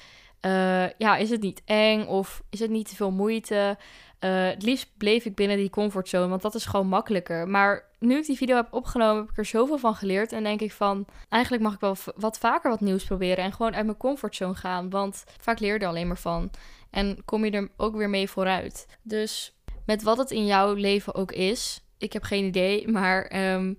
uh, 0.42 0.90
ja, 0.90 1.16
is 1.16 1.30
het 1.30 1.42
niet 1.42 1.62
eng 1.66 2.06
of 2.06 2.44
is 2.50 2.60
het 2.60 2.70
niet 2.70 2.90
te 2.90 2.96
veel 2.96 3.12
moeite? 3.12 3.78
Uh, 4.20 4.48
het 4.48 4.64
liefst 4.64 4.90
bleef 4.98 5.26
ik 5.26 5.36
binnen 5.36 5.58
die 5.58 5.70
comfortzone, 5.70 6.28
want 6.28 6.42
dat 6.42 6.56
is 6.56 6.66
gewoon 6.66 6.88
makkelijker. 6.88 7.48
Maar 7.48 7.84
nu 8.00 8.18
ik 8.18 8.26
die 8.26 8.38
video 8.38 8.56
heb 8.56 8.74
opgenomen, 8.74 9.22
heb 9.22 9.30
ik 9.30 9.38
er 9.38 9.46
zoveel 9.46 9.78
van 9.78 9.96
geleerd. 9.96 10.32
En 10.32 10.44
denk 10.44 10.62
ik 10.62 10.72
van, 10.72 11.06
eigenlijk 11.30 11.64
mag 11.64 11.74
ik 11.74 11.80
wel 11.80 11.96
wat 12.16 12.38
vaker 12.38 12.70
wat 12.70 12.82
nieuws 12.82 13.04
proberen. 13.04 13.44
En 13.44 13.54
gewoon 13.54 13.76
uit 13.76 13.86
mijn 13.86 13.98
comfortzone 13.98 14.56
gaan. 14.56 14.90
Want 14.90 15.24
vaak 15.40 15.60
leer 15.60 15.74
je 15.74 15.80
er 15.80 15.88
alleen 15.88 16.08
maar 16.08 16.18
van. 16.18 16.52
En 16.90 17.26
kom 17.26 17.46
je 17.46 17.52
er 17.52 17.70
ook 17.78 17.96
weer 17.96 18.10
mee 18.10 18.30
vooruit. 18.30 18.88
Dus 19.02 19.56
met 19.86 20.04
wat 20.04 20.18
het 20.18 20.32
in 20.32 20.46
jouw 20.46 20.74
leven 20.74 21.16
ook 21.16 21.32
is. 21.32 21.82
Ik 21.98 22.14
heb 22.14 22.24
geen 22.24 22.46
idee, 22.46 22.88
maar 22.88 23.52
um, 23.54 23.78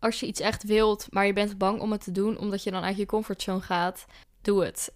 als 0.00 0.20
je 0.20 0.26
iets 0.26 0.40
echt 0.40 0.64
wilt, 0.64 1.06
maar 1.10 1.26
je 1.26 1.32
bent 1.32 1.58
bang 1.58 1.80
om 1.80 1.92
het 1.92 2.04
te 2.04 2.12
doen 2.12 2.38
omdat 2.38 2.62
je 2.62 2.70
dan 2.70 2.82
uit 2.82 2.96
je 2.96 3.06
comfortzone 3.06 3.60
gaat, 3.60 4.06
doe 4.42 4.64
het. 4.64 4.92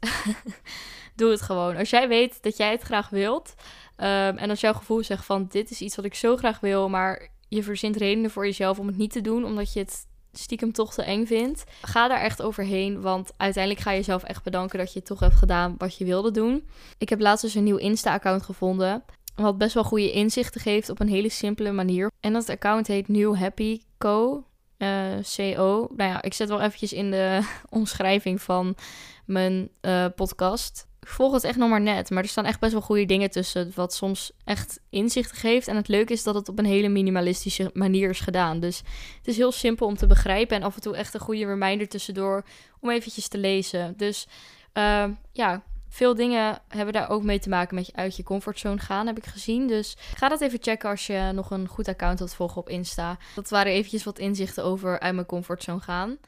doe 1.16 1.30
het 1.30 1.42
gewoon. 1.42 1.76
Als 1.76 1.90
jij 1.90 2.08
weet 2.08 2.42
dat 2.42 2.56
jij 2.56 2.70
het 2.70 2.82
graag 2.82 3.08
wilt 3.08 3.54
um, 3.96 4.37
en 4.38 4.50
als 4.50 4.61
jouw 4.61 4.73
gevoel 4.73 5.02
zegt 5.02 5.25
van 5.25 5.46
dit 5.50 5.70
is 5.70 5.80
iets 5.80 5.96
wat 5.96 6.04
ik 6.04 6.14
zo 6.14 6.37
graag 6.37 6.61
wil, 6.61 6.88
maar 6.88 7.28
je 7.49 7.62
verzint 7.62 7.96
redenen 7.96 8.30
voor 8.30 8.44
jezelf 8.44 8.78
om 8.78 8.87
het 8.87 8.96
niet 8.96 9.12
te 9.12 9.20
doen 9.20 9.44
omdat 9.44 9.73
je 9.73 9.80
het 9.80 10.06
stiekem 10.32 10.73
toch 10.73 10.94
te 10.94 11.02
eng 11.02 11.26
vindt, 11.26 11.64
ga 11.82 12.08
daar 12.08 12.20
echt 12.20 12.42
overheen, 12.42 13.00
want 13.00 13.32
uiteindelijk 13.37 13.84
ga 13.84 13.90
je 13.90 13.96
jezelf 13.96 14.23
echt 14.23 14.42
bedanken 14.42 14.78
dat 14.78 14.92
je 14.92 15.02
toch 15.02 15.20
hebt 15.20 15.34
gedaan 15.34 15.75
wat 15.78 15.96
je 15.96 16.04
wilde 16.04 16.30
doen. 16.30 16.68
Ik 16.99 17.08
heb 17.08 17.20
laatst 17.20 17.44
dus 17.44 17.54
een 17.54 17.64
nieuw 17.64 17.76
Insta-account 17.76 18.42
gevonden. 18.42 19.04
Wat 19.34 19.58
best 19.58 19.75
wel 19.75 19.84
goede 19.84 20.12
inzichten 20.12 20.61
geeft 20.61 20.88
op 20.88 21.00
een 21.00 21.08
hele 21.08 21.28
simpele 21.28 21.73
manier. 21.73 22.11
En 22.20 22.32
dat 22.32 22.49
account 22.49 22.87
heet 22.87 23.08
New 23.08 23.37
Happy 23.37 23.80
Co. 23.99 24.44
Uh, 24.78 25.14
CO. 25.36 25.88
Nou 25.96 26.10
ja, 26.10 26.22
ik 26.22 26.34
zet 26.34 26.48
wel 26.48 26.60
eventjes 26.60 26.92
in 26.92 27.10
de 27.10 27.40
omschrijving 27.68 28.42
van 28.42 28.76
mijn 29.24 29.68
uh, 29.82 30.06
podcast. 30.14 30.86
Ik 31.00 31.08
volg 31.10 31.32
het 31.32 31.44
echt 31.44 31.56
nog 31.56 31.68
maar 31.68 31.80
net, 31.80 32.10
maar 32.10 32.22
er 32.22 32.28
staan 32.28 32.44
echt 32.44 32.60
best 32.60 32.72
wel 32.72 32.80
goede 32.80 33.04
dingen 33.04 33.30
tussen, 33.30 33.72
wat 33.74 33.94
soms 33.94 34.32
echt 34.44 34.80
inzichten 34.90 35.36
geeft. 35.36 35.68
En 35.68 35.76
het 35.76 35.88
leuke 35.88 36.12
is 36.12 36.22
dat 36.22 36.34
het 36.34 36.48
op 36.48 36.58
een 36.58 36.64
hele 36.64 36.88
minimalistische 36.88 37.70
manier 37.74 38.10
is 38.10 38.20
gedaan. 38.20 38.60
Dus 38.60 38.78
het 39.16 39.26
is 39.26 39.36
heel 39.36 39.52
simpel 39.52 39.86
om 39.86 39.96
te 39.96 40.06
begrijpen 40.06 40.56
en 40.56 40.62
af 40.62 40.74
en 40.74 40.80
toe 40.80 40.96
echt 40.96 41.14
een 41.14 41.20
goede 41.20 41.46
reminder 41.46 41.88
tussendoor 41.88 42.44
om 42.80 42.90
eventjes 42.90 43.28
te 43.28 43.38
lezen. 43.38 43.94
Dus 43.96 44.26
uh, 44.74 45.04
ja, 45.32 45.62
veel 45.94 46.14
dingen 46.14 46.58
hebben 46.68 46.94
daar 46.94 47.08
ook 47.08 47.22
mee 47.22 47.38
te 47.38 47.48
maken 47.48 47.74
met 47.74 47.86
je 47.86 47.92
uit 47.94 48.16
je 48.16 48.22
comfortzone 48.22 48.78
gaan, 48.78 49.06
heb 49.06 49.16
ik 49.16 49.26
gezien. 49.26 49.66
Dus 49.66 49.96
ga 50.16 50.28
dat 50.28 50.40
even 50.40 50.62
checken 50.62 50.90
als 50.90 51.06
je 51.06 51.30
nog 51.34 51.50
een 51.50 51.68
goed 51.68 51.88
account 51.88 52.18
wilt 52.18 52.34
volgen 52.34 52.60
op 52.60 52.68
Insta. 52.68 53.16
Dat 53.34 53.50
waren 53.50 53.72
eventjes 53.72 54.04
wat 54.04 54.18
inzichten 54.18 54.64
over 54.64 55.00
uit 55.00 55.14
mijn 55.14 55.26
comfortzone 55.26 55.80
gaan. 55.80 56.18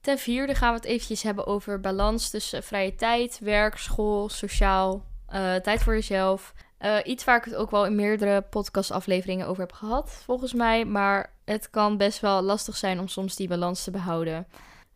Ten 0.00 0.18
vierde 0.18 0.54
gaan 0.54 0.70
we 0.70 0.76
het 0.76 0.84
eventjes 0.84 1.22
hebben 1.22 1.46
over 1.46 1.80
balans 1.80 2.30
tussen 2.30 2.62
vrije 2.62 2.94
tijd, 2.94 3.38
werk, 3.38 3.76
school, 3.76 4.28
sociaal, 4.28 5.04
uh, 5.34 5.54
tijd 5.54 5.82
voor 5.82 5.94
jezelf. 5.94 6.54
Uh, 6.80 6.96
iets 7.04 7.24
waar 7.24 7.36
ik 7.36 7.44
het 7.44 7.54
ook 7.54 7.70
wel 7.70 7.86
in 7.86 7.94
meerdere 7.94 8.42
podcastafleveringen 8.42 9.46
over 9.46 9.62
heb 9.62 9.72
gehad, 9.72 10.22
volgens 10.24 10.52
mij. 10.52 10.84
Maar 10.84 11.32
het 11.44 11.70
kan 11.70 11.96
best 11.96 12.20
wel 12.20 12.42
lastig 12.42 12.76
zijn 12.76 13.00
om 13.00 13.08
soms 13.08 13.36
die 13.36 13.48
balans 13.48 13.84
te 13.84 13.90
behouden. 13.90 14.46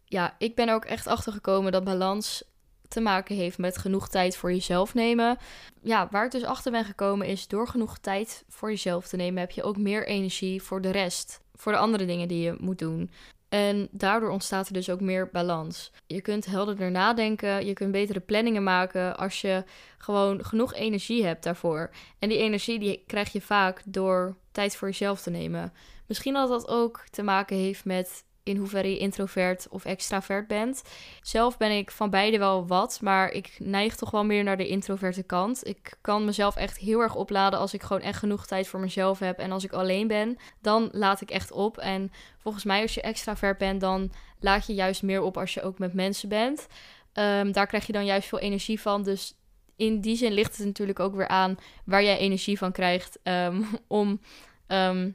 Ja, 0.05 0.35
ik 0.39 0.55
ben 0.55 0.69
ook 0.69 0.85
echt 0.85 1.07
achtergekomen 1.07 1.73
dat 1.73 1.85
balans 1.85 2.52
te 2.93 3.01
maken 3.01 3.37
heeft 3.37 3.59
met 3.59 3.79
genoeg 3.79 4.09
tijd 4.09 4.37
voor 4.37 4.53
jezelf 4.53 4.95
nemen. 4.95 5.39
Ja, 5.83 6.09
waar 6.11 6.25
ik 6.25 6.31
dus 6.31 6.45
achter 6.45 6.73
ben 6.73 6.85
gekomen 6.85 7.27
is 7.27 7.49
door 7.49 7.69
genoeg 7.69 7.99
tijd 7.99 8.45
voor 8.49 8.71
jezelf 8.71 9.09
te 9.09 9.17
nemen 9.17 9.41
heb 9.41 9.51
je 9.51 9.63
ook 9.63 9.77
meer 9.77 10.07
energie 10.07 10.63
voor 10.63 10.81
de 10.81 10.91
rest, 10.91 11.41
voor 11.55 11.73
de 11.73 11.79
andere 11.79 12.05
dingen 12.05 12.29
die 12.29 12.43
je 12.43 12.57
moet 12.59 12.79
doen. 12.79 13.11
En 13.49 13.89
daardoor 13.91 14.31
ontstaat 14.31 14.67
er 14.67 14.73
dus 14.73 14.91
ook 14.91 15.01
meer 15.01 15.29
balans. 15.33 15.93
Je 16.07 16.21
kunt 16.21 16.47
helderder 16.47 16.91
nadenken, 16.91 17.67
je 17.67 17.73
kunt 17.73 17.93
betere 17.93 18.21
planningen 18.21 18.63
maken 18.63 19.17
als 19.17 19.41
je 19.41 19.65
gewoon 19.99 20.45
genoeg 20.45 20.75
energie 20.75 21.25
hebt 21.25 21.45
daarvoor. 21.45 21.91
En 22.19 22.29
die 22.29 22.39
energie 22.39 22.79
die 22.79 23.05
krijg 23.07 23.33
je 23.33 23.41
vaak 23.41 23.83
door 23.85 24.37
tijd 24.53 24.77
voor 24.77 24.89
jezelf 24.89 25.23
te 25.23 25.31
nemen. 25.31 25.73
Misschien 26.07 26.33
dat 26.33 26.49
dat 26.49 26.69
ook 26.69 27.05
te 27.11 27.23
maken 27.23 27.57
heeft 27.57 27.85
met 27.85 28.25
in 28.43 28.57
hoeverre 28.57 28.91
je 28.91 28.99
introvert 28.99 29.67
of 29.71 29.85
extravert 29.85 30.47
bent. 30.47 30.83
Zelf 31.23 31.57
ben 31.57 31.71
ik 31.71 31.91
van 31.91 32.11
beide 32.11 32.39
wel 32.39 32.67
wat, 32.67 32.99
maar 33.01 33.31
ik 33.31 33.57
neig 33.59 33.97
toch 33.97 34.11
wel 34.11 34.25
meer 34.25 34.45
naar 34.45 34.57
de 34.57 34.69
introverte 34.69 35.23
kant. 35.23 35.67
Ik 35.67 35.97
kan 36.01 36.25
mezelf 36.25 36.57
echt 36.57 36.79
heel 36.79 37.01
erg 37.01 37.15
opladen 37.15 37.59
als 37.59 37.75
ik 37.75 37.83
gewoon 37.83 38.03
echt 38.03 38.19
genoeg 38.19 38.47
tijd 38.47 38.69
voor 38.69 38.81
mezelf 38.81 39.19
heb. 39.19 39.39
En 39.39 39.53
als 39.53 39.65
ik 39.65 39.73
alleen 39.73 40.07
ben, 40.07 40.37
dan 40.61 40.89
laat 40.93 41.21
ik 41.21 41.31
echt 41.31 41.53
op. 41.53 41.79
En 41.79 42.13
volgens 42.39 42.65
mij, 42.65 42.83
als 42.83 42.95
je 42.95 43.01
extravert 43.01 43.59
bent, 43.59 43.81
dan 43.81 44.13
laat 44.41 44.67
je 44.67 44.75
juist 44.75 45.03
meer 45.03 45.23
op 45.23 45.37
als 45.37 45.55
je 45.55 45.63
ook 45.63 45.79
met 45.79 45.95
mensen 45.95 46.29
bent. 46.29 46.67
Ehm, 47.13 47.53
daar 47.53 47.67
krijg 47.67 47.87
je 47.87 47.93
dan 47.93 48.05
juist 48.05 48.29
veel 48.29 48.39
energie 48.39 48.81
van. 48.81 49.03
Dus 49.03 49.35
in 49.77 50.01
die 50.01 50.17
zin 50.17 50.33
ligt 50.33 50.57
het 50.57 50.67
natuurlijk 50.67 51.01
ook 51.01 51.15
weer 51.15 51.29
aan 51.29 51.57
waar 51.85 52.03
jij 52.03 52.19
energie 52.19 52.59
van 52.59 52.73
krijgt 52.73 53.19
um, 53.23 53.67
om 53.87 54.21
ehm, 54.67 55.11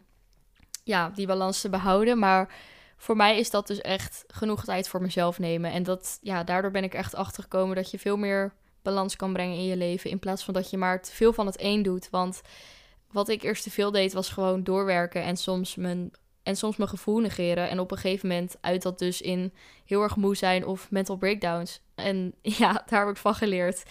ja, 0.83 1.09
die 1.09 1.27
balans 1.27 1.61
te 1.61 1.69
behouden. 1.69 2.19
Maar 2.19 2.53
voor 2.97 3.15
mij 3.15 3.37
is 3.37 3.49
dat 3.49 3.67
dus 3.67 3.81
echt 3.81 4.23
genoeg 4.27 4.63
tijd 4.63 4.89
voor 4.89 5.01
mezelf 5.01 5.39
nemen. 5.39 5.71
En 5.71 5.83
dat, 5.83 6.17
ja, 6.21 6.43
daardoor 6.43 6.71
ben 6.71 6.83
ik 6.83 6.93
echt 6.93 7.15
achter 7.15 7.43
gekomen 7.43 7.75
dat 7.75 7.91
je 7.91 7.99
veel 7.99 8.17
meer 8.17 8.53
balans 8.81 9.15
kan 9.15 9.33
brengen 9.33 9.57
in 9.57 9.65
je 9.65 9.77
leven. 9.77 10.09
In 10.09 10.19
plaats 10.19 10.43
van 10.43 10.53
dat 10.53 10.69
je 10.69 10.77
maar 10.77 11.01
te 11.01 11.11
veel 11.11 11.33
van 11.33 11.45
het 11.45 11.61
een 11.61 11.83
doet. 11.83 12.09
Want 12.09 12.41
wat 13.11 13.29
ik 13.29 13.43
eerst 13.43 13.63
te 13.63 13.71
veel 13.71 13.91
deed, 13.91 14.13
was 14.13 14.29
gewoon 14.29 14.63
doorwerken 14.63 15.23
en 15.23 15.37
soms 15.37 15.75
mijn, 15.75 16.11
en 16.43 16.55
soms 16.55 16.77
mijn 16.77 16.89
gevoel 16.89 17.19
negeren. 17.19 17.69
En 17.69 17.79
op 17.79 17.91
een 17.91 17.97
gegeven 17.97 18.27
moment 18.27 18.57
uit 18.61 18.81
dat 18.81 18.99
dus 18.99 19.21
in 19.21 19.53
heel 19.85 20.01
erg 20.01 20.15
moe 20.15 20.35
zijn 20.35 20.65
of 20.65 20.91
mental 20.91 21.15
breakdowns. 21.15 21.81
En 21.95 22.33
ja, 22.41 22.83
daar 22.85 22.99
heb 22.99 23.09
ik 23.09 23.21
van 23.21 23.35
geleerd. 23.35 23.83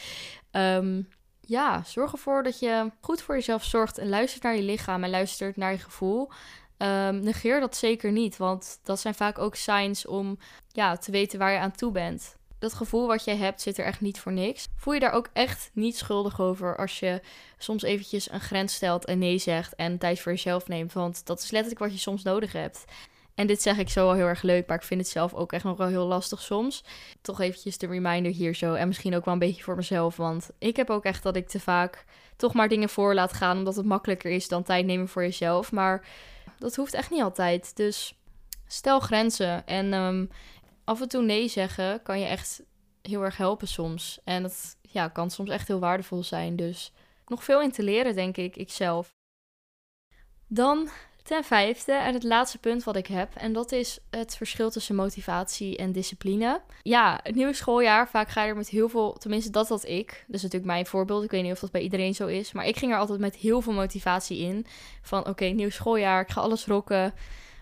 Ehm, 0.51 1.03
ja, 1.41 1.83
zorg 1.85 2.13
ervoor 2.13 2.43
dat 2.43 2.59
je 2.59 2.91
goed 3.01 3.23
voor 3.23 3.35
jezelf 3.35 3.65
zorgt 3.65 3.99
en 3.99 4.09
luistert 4.09 4.43
naar 4.43 4.57
je 4.57 4.63
lichaam 4.63 5.05
en 5.05 5.11
luistert 5.11 5.57
naar 5.57 5.73
je 5.73 5.79
gevoel. 5.79 6.31
Um, 6.79 7.21
negeer 7.21 7.61
dat 7.61 7.77
zeker 7.77 8.13
niet, 8.13 8.37
want 8.37 8.79
dat 8.83 9.01
zijn 9.01 9.15
vaak 9.15 9.39
ook 9.39 9.55
signs 9.55 10.07
om 10.07 10.39
ja, 10.73 10.97
te 10.97 11.11
weten 11.11 11.39
waar 11.39 11.53
je 11.53 11.59
aan 11.59 11.73
toe 11.73 11.93
bent. 11.93 12.37
Dat 12.59 12.75
gevoel 12.75 13.07
wat 13.07 13.25
jij 13.25 13.37
hebt 13.37 13.61
zit 13.61 13.79
er 13.79 13.85
echt 13.85 14.01
niet 14.01 14.21
voor 14.21 14.33
niks. 14.33 14.67
Voel 14.77 14.95
je 14.95 15.01
daar 15.01 15.13
ook 15.13 15.29
echt 15.33 15.71
niet 15.73 15.97
schuldig 15.97 16.41
over 16.41 16.77
als 16.77 16.99
je 16.99 17.21
soms 17.59 17.83
eventjes 17.83 18.31
een 18.31 18.41
grens 18.41 18.75
stelt 18.75 19.05
en 19.05 19.19
nee 19.19 19.39
zegt 19.39 19.75
en 19.75 19.99
tijd 19.99 20.21
voor 20.21 20.33
jezelf 20.33 20.69
neemt, 20.69 20.93
want 20.93 21.27
dat 21.27 21.41
is 21.41 21.51
letterlijk 21.51 21.83
wat 21.83 21.93
je 21.93 21.99
soms 21.99 22.23
nodig 22.23 22.53
hebt. 22.53 22.85
En 23.35 23.47
dit 23.47 23.63
zeg 23.63 23.79
ik 23.79 23.89
zo 23.89 24.07
wel 24.07 24.15
heel 24.15 24.27
erg 24.27 24.43
leuk, 24.43 24.67
maar 24.67 24.77
ik 24.77 24.83
vind 24.83 25.01
het 25.01 25.11
zelf 25.11 25.35
ook 25.35 25.53
echt 25.53 25.65
nog 25.65 25.77
wel 25.77 25.87
heel 25.87 26.07
lastig 26.07 26.41
soms. 26.43 26.85
Toch 27.23 27.41
eventjes 27.41 27.79
de 27.79 27.87
reminder 27.87 28.33
hier 28.33 28.55
zo 28.55 28.75
en 28.75 28.87
misschien 28.87 29.17
ook 29.17 29.25
wel 29.25 29.35
een 29.35 29.41
beetje 29.41 29.63
voor 29.63 29.77
mezelf, 29.77 30.17
want 30.17 30.51
ik 30.59 30.77
heb 30.77 30.91
ook 30.91 31.05
echt 31.05 31.23
dat 31.23 31.37
ik 31.37 31.49
te 31.49 31.61
vaak 31.61 32.05
toch 32.37 32.55
maar 32.55 32.69
dingen 32.69 32.89
voor 32.89 33.15
laat 33.15 33.33
gaan 33.33 33.59
omdat 33.59 33.77
het 33.77 33.87
makkelijker 33.87 34.31
is 34.31 34.49
dan 34.49 34.63
tijd 34.63 34.87
nemen 34.87 35.09
voor 35.09 35.23
jezelf. 35.23 35.73
Maar 35.73 36.07
dat 36.59 36.77
hoeft 36.77 36.95
echt 36.95 37.11
niet 37.11 37.23
altijd. 37.23 37.77
Dus 37.77 38.15
stel 38.67 39.01
grenzen. 39.01 39.67
En 39.67 39.93
um, 39.93 40.31
af 40.85 41.01
en 41.01 41.09
toe 41.09 41.23
nee 41.23 41.49
zeggen 41.49 42.03
kan 42.03 42.21
je 42.21 42.27
echt 42.27 42.63
heel 43.03 43.23
erg 43.23 43.37
helpen 43.37 43.69
soms. 43.69 44.21
En 44.25 44.43
dat 44.43 44.77
ja, 44.83 45.09
kan 45.09 45.31
soms 45.31 45.51
echt 45.51 45.69
heel 45.69 45.81
waardevol 45.81 46.23
zijn. 46.23 46.57
Dus 46.57 46.93
nog 47.27 47.45
veel 47.45 47.63
in 47.63 47.73
te 47.73 47.83
leren, 47.83 48.15
denk 48.15 48.37
ik, 48.37 48.57
ikzelf. 48.57 49.15
Dan 50.47 50.89
ten 51.27 51.45
vijfde 51.45 51.93
en 51.93 52.15
het 52.15 52.23
laatste 52.23 52.59
punt 52.59 52.85
wat 52.85 52.97
ik 52.97 53.07
heb. 53.07 53.35
En 53.35 53.53
dat 53.53 53.73
is 53.73 53.99
het 54.11 54.37
verschil 54.37 54.71
tussen 54.71 54.95
motivatie 54.95 55.77
en 55.77 55.93
discipline. 55.93 56.61
Ja, 56.83 57.21
het 57.23 57.35
nieuwe 57.35 57.53
schooljaar, 57.53 58.09
vaak 58.09 58.29
ga 58.29 58.43
je 58.43 58.49
er 58.49 58.57
met 58.57 58.69
heel 58.69 58.89
veel, 58.89 59.13
tenminste 59.13 59.51
dat 59.51 59.69
had 59.69 59.89
ik. 59.89 60.25
Is 60.29 60.43
natuurlijk 60.43 60.73
mijn 60.73 60.87
voorbeeld. 60.87 61.25
Ik 61.25 61.31
weet 61.31 61.43
niet 61.43 61.53
of 61.53 61.59
dat 61.59 61.71
bij 61.71 61.81
iedereen 61.81 62.15
zo 62.15 62.27
is. 62.27 62.53
Maar 62.53 62.67
ik 62.67 62.77
ging 62.77 62.93
er 62.93 62.99
altijd 62.99 63.19
met 63.19 63.37
heel 63.37 63.61
veel 63.61 63.73
motivatie 63.73 64.39
in. 64.39 64.67
Van 65.03 65.27
oké, 65.27 65.45
nieuw 65.45 65.71
schooljaar, 65.71 66.21
ik 66.21 66.31
ga 66.31 66.41
alles 66.41 66.67
rocken. 66.67 67.15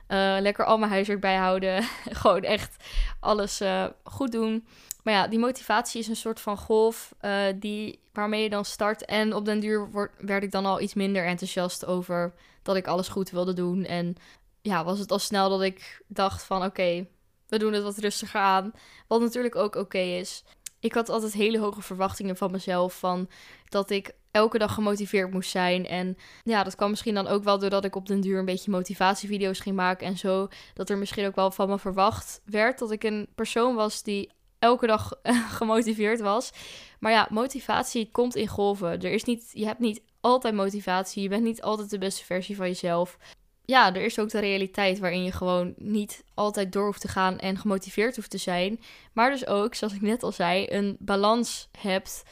Uh, 0.09 0.37
lekker 0.41 0.65
al 0.65 0.79
mijn 0.79 0.91
huiswerk 0.91 1.21
bijhouden. 1.21 1.83
Gewoon 2.23 2.43
echt 2.43 2.85
alles 3.21 3.61
uh, 3.61 3.87
goed 4.05 4.33
doen. 4.33 4.67
Maar 5.03 5.15
ja, 5.15 5.29
die 5.29 5.39
motivatie 5.39 6.01
is 6.01 6.09
een 6.09 6.17
soort 6.17 6.41
van 6.41 6.57
golf 6.57 7.15
uh, 7.23 7.45
die, 7.57 8.01
waarmee 8.13 8.43
je 8.43 8.51
dan 8.51 8.65
start. 8.65 9.05
En 9.05 9.35
op 9.35 9.45
den 9.45 9.61
duur 9.61 9.91
word, 9.91 10.13
werd 10.19 10.43
ik 10.43 10.51
dan 10.51 10.67
al 10.67 10.81
iets 10.81 10.95
minder 10.95 11.25
enthousiast 11.25 11.87
over 11.87 12.35
dat 12.63 12.77
ik 12.77 12.87
alles 12.87 13.09
goed 13.09 13.31
wilde 13.31 13.53
doen. 13.53 13.85
En 13.85 14.17
ja, 14.63 14.85
was 14.85 14.99
het 14.99 15.11
al 15.11 15.19
snel 15.19 15.49
dat 15.49 15.63
ik 15.63 16.03
dacht 16.07 16.45
van 16.45 16.65
oké, 16.65 17.07
we 17.49 17.59
doen 17.59 17.73
het 17.73 17.83
wat 17.83 17.99
rustiger 17.99 18.41
aan. 18.41 18.73
Wat 19.07 19.21
natuurlijk 19.21 19.57
ook 19.57 19.77
oké 19.77 19.99
is. 19.99 20.45
Ik 20.81 20.95
had 20.95 21.09
altijd 21.09 21.33
hele 21.33 21.59
hoge 21.59 21.83
verwachtingen 21.83 22.37
van 22.37 22.51
mezelf. 22.51 22.99
Van 22.99 23.29
dat 23.75 23.91
ik 23.91 24.15
elke 24.31 24.59
dag 24.59 24.75
gemotiveerd 24.75 25.33
moest 25.33 25.51
zijn. 25.51 25.87
En 25.87 26.17
ja, 26.43 26.65
dat 26.65 26.75
kwam 26.75 26.91
misschien 26.91 27.15
dan 27.15 27.27
ook 27.27 27.45
wel 27.45 27.59
doordat 27.59 27.85
ik 27.85 27.97
op 27.97 28.07
den 28.07 28.21
duur 28.21 28.39
een 28.39 28.45
beetje 28.45 28.71
motivatievideo's 28.71 29.61
ging 29.61 29.77
maken 29.77 30.07
en 30.07 30.17
zo. 30.17 30.49
Dat 30.75 30.91
er 30.91 30.99
misschien 30.99 31.27
ook 31.27 31.35
wel 31.35 31.51
van 31.51 31.69
me 31.69 31.79
verwacht 31.79 32.41
werd 32.45 32.79
dat 32.79 32.91
ik 32.91 33.05
een 33.05 33.29
persoon 33.35 33.75
was 33.75 34.03
die 34.03 34.31
elke 34.59 34.87
dag 34.87 35.13
gemotiveerd 35.59 36.21
was. 36.21 36.51
Maar 37.01 37.13
ja, 37.13 37.29
motivatie 37.31 38.09
komt 38.13 38.37
in 38.37 38.49
golven. 38.49 38.91
Er 38.91 39.13
is 39.13 39.25
niet, 39.25 39.51
je 39.53 39.67
hebt 39.67 39.79
niet 39.79 40.03
altijd 40.21 40.55
motivatie. 40.55 41.23
Je 41.23 41.29
bent 41.29 41.45
niet 41.45 41.63
altijd 41.63 41.91
de 41.91 41.99
beste 41.99 42.25
versie 42.25 42.57
van 42.57 42.67
jezelf. 42.67 43.19
Ja, 43.65 43.95
er 43.95 44.05
is 44.05 44.19
ook 44.19 44.31
de 44.31 44.39
realiteit 44.39 44.99
waarin 44.99 45.25
je 45.25 45.33
gewoon 45.33 45.75
niet 45.77 46.25
altijd 46.35 46.73
door 46.73 46.85
hoeft 46.85 47.01
te 47.01 47.09
gaan 47.09 47.39
en 47.39 47.59
gemotiveerd 47.59 48.17
hoeft 48.17 48.31
te 48.31 48.39
zijn. 48.39 48.81
Maar 49.13 49.31
dus 49.31 49.47
ook, 49.47 49.75
zoals 49.75 49.95
ik 49.95 50.01
net 50.01 50.23
al 50.23 50.33
zei, 50.33 50.67
een 50.69 50.97
balans 50.99 51.69
hebt 51.79 52.23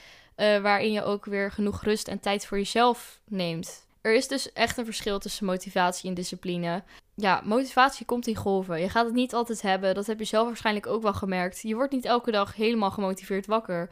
uh, 0.43 0.59
waarin 0.59 0.93
je 0.93 1.03
ook 1.03 1.25
weer 1.25 1.53
genoeg 1.53 1.83
rust 1.83 2.09
en 2.09 2.21
tijd 2.21 2.47
voor 2.47 2.59
jezelf 2.59 3.21
neemt. 3.29 3.87
Er 4.01 4.15
is 4.15 4.29
dus 4.29 4.53
echt 4.53 4.77
een 4.77 4.85
verschil 4.85 5.19
tussen 5.19 5.47
motivatie 5.47 6.09
en 6.09 6.15
discipline. 6.15 6.83
Ja, 7.15 7.41
motivatie 7.45 8.07
komt 8.07 8.27
in 8.27 8.37
golven. 8.37 8.81
Je 8.81 8.89
gaat 8.89 9.05
het 9.05 9.15
niet 9.15 9.35
altijd 9.35 9.63
hebben. 9.63 9.95
Dat 9.95 10.07
heb 10.07 10.19
je 10.19 10.25
zelf 10.25 10.47
waarschijnlijk 10.47 10.87
ook 10.87 11.03
wel 11.03 11.13
gemerkt. 11.13 11.61
Je 11.61 11.75
wordt 11.75 11.93
niet 11.93 12.05
elke 12.05 12.31
dag 12.31 12.55
helemaal 12.55 12.91
gemotiveerd 12.91 13.47
wakker. 13.47 13.91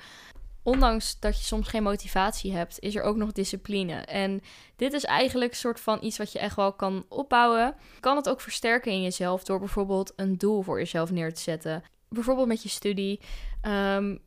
Ondanks 0.63 1.21
dat 1.21 1.39
je 1.39 1.45
soms 1.45 1.69
geen 1.69 1.83
motivatie 1.83 2.53
hebt, 2.53 2.79
is 2.81 2.95
er 2.95 3.03
ook 3.03 3.17
nog 3.17 3.33
discipline. 3.33 3.95
En 3.95 4.43
dit 4.77 4.93
is 4.93 5.05
eigenlijk 5.05 5.51
een 5.51 5.57
soort 5.57 5.81
van 5.81 5.99
iets 6.03 6.19
wat 6.19 6.33
je 6.33 6.39
echt 6.39 6.57
wel 6.57 6.73
kan 6.73 7.05
opbouwen. 7.09 7.75
Je 7.95 8.01
kan 8.01 8.17
het 8.17 8.29
ook 8.29 8.41
versterken 8.41 8.93
in 8.93 9.03
jezelf 9.03 9.45
door 9.45 9.59
bijvoorbeeld 9.59 10.13
een 10.17 10.39
doel 10.39 10.63
voor 10.63 10.79
jezelf 10.79 11.11
neer 11.11 11.35
te 11.35 11.41
zetten. 11.41 11.83
Bijvoorbeeld 12.09 12.49
met 12.49 12.63
je 12.63 12.69
studie. 12.69 13.21
Um, 13.63 14.21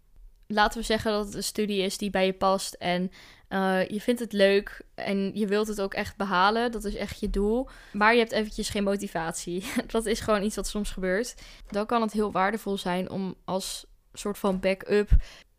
laten 0.48 0.80
we 0.80 0.86
zeggen 0.86 1.12
dat 1.12 1.26
het 1.26 1.36
een 1.36 1.44
studie 1.44 1.82
is 1.82 1.98
die 1.98 2.10
bij 2.10 2.26
je 2.26 2.34
past 2.34 2.74
en 2.74 3.12
uh, 3.50 3.88
je 3.88 4.02
vindt 4.02 4.20
het 4.20 4.34
leuk 4.34 4.82
en 4.96 5.32
je 5.34 5.48
wilt 5.48 5.68
het 5.68 5.82
ook 5.82 5.94
echt 5.94 6.18
behalen. 6.18 6.72
Dat 6.72 6.84
is 6.84 6.96
echt 6.96 7.20
je 7.20 7.30
doel. 7.30 7.68
Maar 7.92 8.14
je 8.14 8.20
hebt 8.20 8.32
eventjes 8.32 8.70
geen 8.70 8.84
motivatie. 8.84 9.66
dat 9.88 10.06
is 10.06 10.20
gewoon 10.20 10.44
iets 10.44 10.56
wat 10.56 10.68
soms 10.68 10.92
gebeurt. 10.92 11.36
Dan 11.70 11.86
kan 11.86 12.02
het 12.02 12.12
heel 12.12 12.32
waardevol 12.32 12.78
zijn 12.78 13.10
om 13.10 13.36
als 13.46 13.86
soort 14.14 14.38
van 14.38 14.60
backup 14.60 15.10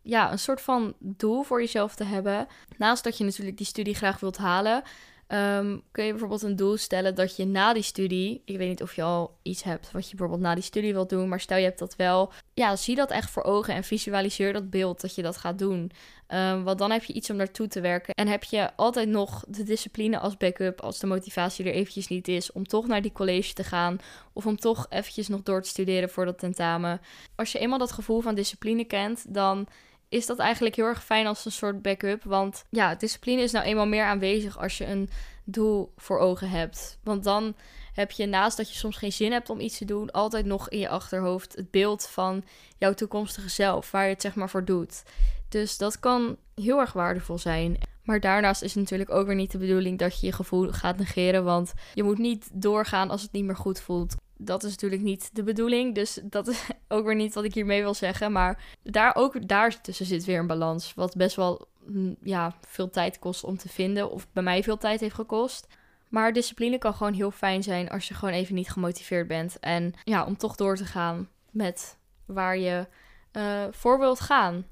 ja, 0.05 0.31
een 0.31 0.39
soort 0.39 0.61
van 0.61 0.93
doel 0.99 1.43
voor 1.43 1.59
jezelf 1.59 1.95
te 1.95 2.03
hebben. 2.03 2.47
Naast 2.77 3.03
dat 3.03 3.17
je 3.17 3.23
natuurlijk 3.23 3.57
die 3.57 3.65
studie 3.65 3.95
graag 3.95 4.19
wilt 4.19 4.37
halen, 4.37 4.83
Um, 5.27 5.81
kun 5.91 6.03
je 6.03 6.11
bijvoorbeeld 6.11 6.41
een 6.41 6.55
doel 6.55 6.77
stellen 6.77 7.15
dat 7.15 7.35
je 7.35 7.45
na 7.45 7.73
die 7.73 7.83
studie, 7.83 8.41
ik 8.45 8.57
weet 8.57 8.69
niet 8.69 8.81
of 8.81 8.95
je 8.95 9.01
al 9.01 9.37
iets 9.41 9.63
hebt 9.63 9.91
wat 9.91 10.03
je 10.03 10.15
bijvoorbeeld 10.15 10.41
na 10.41 10.53
die 10.53 10.63
studie 10.63 10.93
wilt 10.93 11.09
doen, 11.09 11.29
maar 11.29 11.39
stel 11.39 11.57
je 11.57 11.63
hebt 11.63 11.79
dat 11.79 11.95
wel, 11.95 12.31
ja, 12.53 12.75
zie 12.75 12.95
dat 12.95 13.11
echt 13.11 13.29
voor 13.29 13.43
ogen 13.43 13.73
en 13.73 13.83
visualiseer 13.83 14.53
dat 14.53 14.69
beeld 14.69 15.01
dat 15.01 15.15
je 15.15 15.21
dat 15.21 15.37
gaat 15.37 15.59
doen. 15.59 15.91
Um, 16.27 16.63
want 16.63 16.77
dan 16.77 16.91
heb 16.91 17.03
je 17.03 17.13
iets 17.13 17.29
om 17.29 17.35
naartoe 17.35 17.67
te 17.67 17.81
werken 17.81 18.13
en 18.13 18.27
heb 18.27 18.43
je 18.43 18.75
altijd 18.75 19.09
nog 19.09 19.43
de 19.47 19.63
discipline 19.63 20.19
als 20.19 20.37
backup 20.37 20.81
als 20.81 20.99
de 20.99 21.07
motivatie 21.07 21.65
er 21.65 21.73
eventjes 21.73 22.07
niet 22.07 22.27
is 22.27 22.51
om 22.51 22.67
toch 22.67 22.87
naar 22.87 23.01
die 23.01 23.11
college 23.11 23.53
te 23.53 23.63
gaan 23.63 23.97
of 24.33 24.45
om 24.45 24.57
toch 24.57 24.85
eventjes 24.89 25.27
nog 25.27 25.43
door 25.43 25.61
te 25.61 25.69
studeren 25.69 26.09
voor 26.09 26.25
dat 26.25 26.39
tentamen. 26.39 27.01
Als 27.35 27.51
je 27.51 27.59
eenmaal 27.59 27.79
dat 27.79 27.91
gevoel 27.91 28.21
van 28.21 28.35
discipline 28.35 28.85
kent, 28.85 29.33
dan 29.33 29.67
is 30.15 30.25
dat 30.25 30.39
eigenlijk 30.39 30.75
heel 30.75 30.85
erg 30.85 31.03
fijn 31.03 31.27
als 31.27 31.45
een 31.45 31.51
soort 31.51 31.81
backup. 31.81 32.23
Want 32.23 32.63
ja, 32.69 32.95
discipline 32.95 33.41
is 33.41 33.51
nou 33.51 33.65
eenmaal 33.65 33.87
meer 33.87 34.05
aanwezig 34.05 34.57
als 34.59 34.77
je 34.77 34.85
een 34.85 35.09
doel 35.43 35.93
voor 35.97 36.19
ogen 36.19 36.49
hebt. 36.49 36.97
Want 37.03 37.23
dan 37.23 37.55
heb 37.93 38.11
je 38.11 38.25
naast 38.25 38.57
dat 38.57 38.69
je 38.69 38.75
soms 38.75 38.97
geen 38.97 39.11
zin 39.11 39.31
hebt 39.31 39.49
om 39.49 39.59
iets 39.59 39.77
te 39.77 39.85
doen, 39.85 40.11
altijd 40.11 40.45
nog 40.45 40.69
in 40.69 40.79
je 40.79 40.89
achterhoofd 40.89 41.55
het 41.55 41.71
beeld 41.71 42.07
van 42.07 42.43
jouw 42.77 42.93
toekomstige 42.93 43.49
zelf, 43.49 43.91
waar 43.91 44.03
je 44.03 44.13
het 44.13 44.21
zeg 44.21 44.35
maar 44.35 44.49
voor 44.49 44.65
doet. 44.65 45.03
Dus 45.49 45.77
dat 45.77 45.99
kan 45.99 46.37
heel 46.55 46.79
erg 46.79 46.93
waardevol 46.93 47.37
zijn. 47.37 47.77
Maar 48.03 48.19
daarnaast 48.19 48.61
is 48.61 48.73
het 48.73 48.83
natuurlijk 48.83 49.09
ook 49.09 49.25
weer 49.27 49.35
niet 49.35 49.51
de 49.51 49.57
bedoeling 49.57 49.99
dat 49.99 50.19
je 50.19 50.25
je 50.25 50.31
gevoel 50.31 50.71
gaat 50.71 50.97
negeren. 50.97 51.43
Want 51.43 51.73
je 51.93 52.03
moet 52.03 52.17
niet 52.17 52.49
doorgaan 52.53 53.09
als 53.09 53.21
het 53.21 53.31
niet 53.31 53.45
meer 53.45 53.55
goed 53.55 53.81
voelt 53.81 54.15
dat 54.37 54.63
is 54.63 54.71
natuurlijk 54.71 55.01
niet 55.01 55.29
de 55.33 55.43
bedoeling. 55.43 55.95
Dus 55.95 56.19
dat 56.23 56.47
is 56.47 56.67
ook 56.87 57.05
weer 57.05 57.15
niet 57.15 57.33
wat 57.33 57.43
ik 57.43 57.53
hiermee 57.53 57.81
wil 57.81 57.93
zeggen. 57.93 58.31
Maar 58.31 58.63
daar 58.83 59.15
ook 59.15 59.47
daar 59.47 59.81
tussen 59.81 60.05
zit 60.05 60.25
weer 60.25 60.39
een 60.39 60.47
balans. 60.47 60.93
Wat 60.93 61.15
best 61.15 61.35
wel 61.35 61.67
mm, 61.85 62.15
ja, 62.21 62.55
veel 62.61 62.89
tijd 62.89 63.19
kost 63.19 63.43
om 63.43 63.57
te 63.57 63.69
vinden. 63.69 64.11
Of 64.11 64.27
bij 64.31 64.43
mij 64.43 64.63
veel 64.63 64.77
tijd 64.77 64.99
heeft 64.99 65.15
gekost. 65.15 65.67
Maar 66.09 66.33
discipline 66.33 66.77
kan 66.77 66.93
gewoon 66.93 67.13
heel 67.13 67.31
fijn 67.31 67.63
zijn 67.63 67.89
als 67.89 68.07
je 68.07 68.13
gewoon 68.13 68.33
even 68.33 68.55
niet 68.55 68.71
gemotiveerd 68.71 69.27
bent. 69.27 69.59
En 69.59 69.93
ja, 70.03 70.25
om 70.25 70.37
toch 70.37 70.55
door 70.55 70.75
te 70.75 70.85
gaan 70.85 71.29
met 71.51 71.97
waar 72.25 72.57
je 72.57 72.87
uh, 73.33 73.63
voor 73.71 73.99
wilt 73.99 74.19
gaan. 74.19 74.65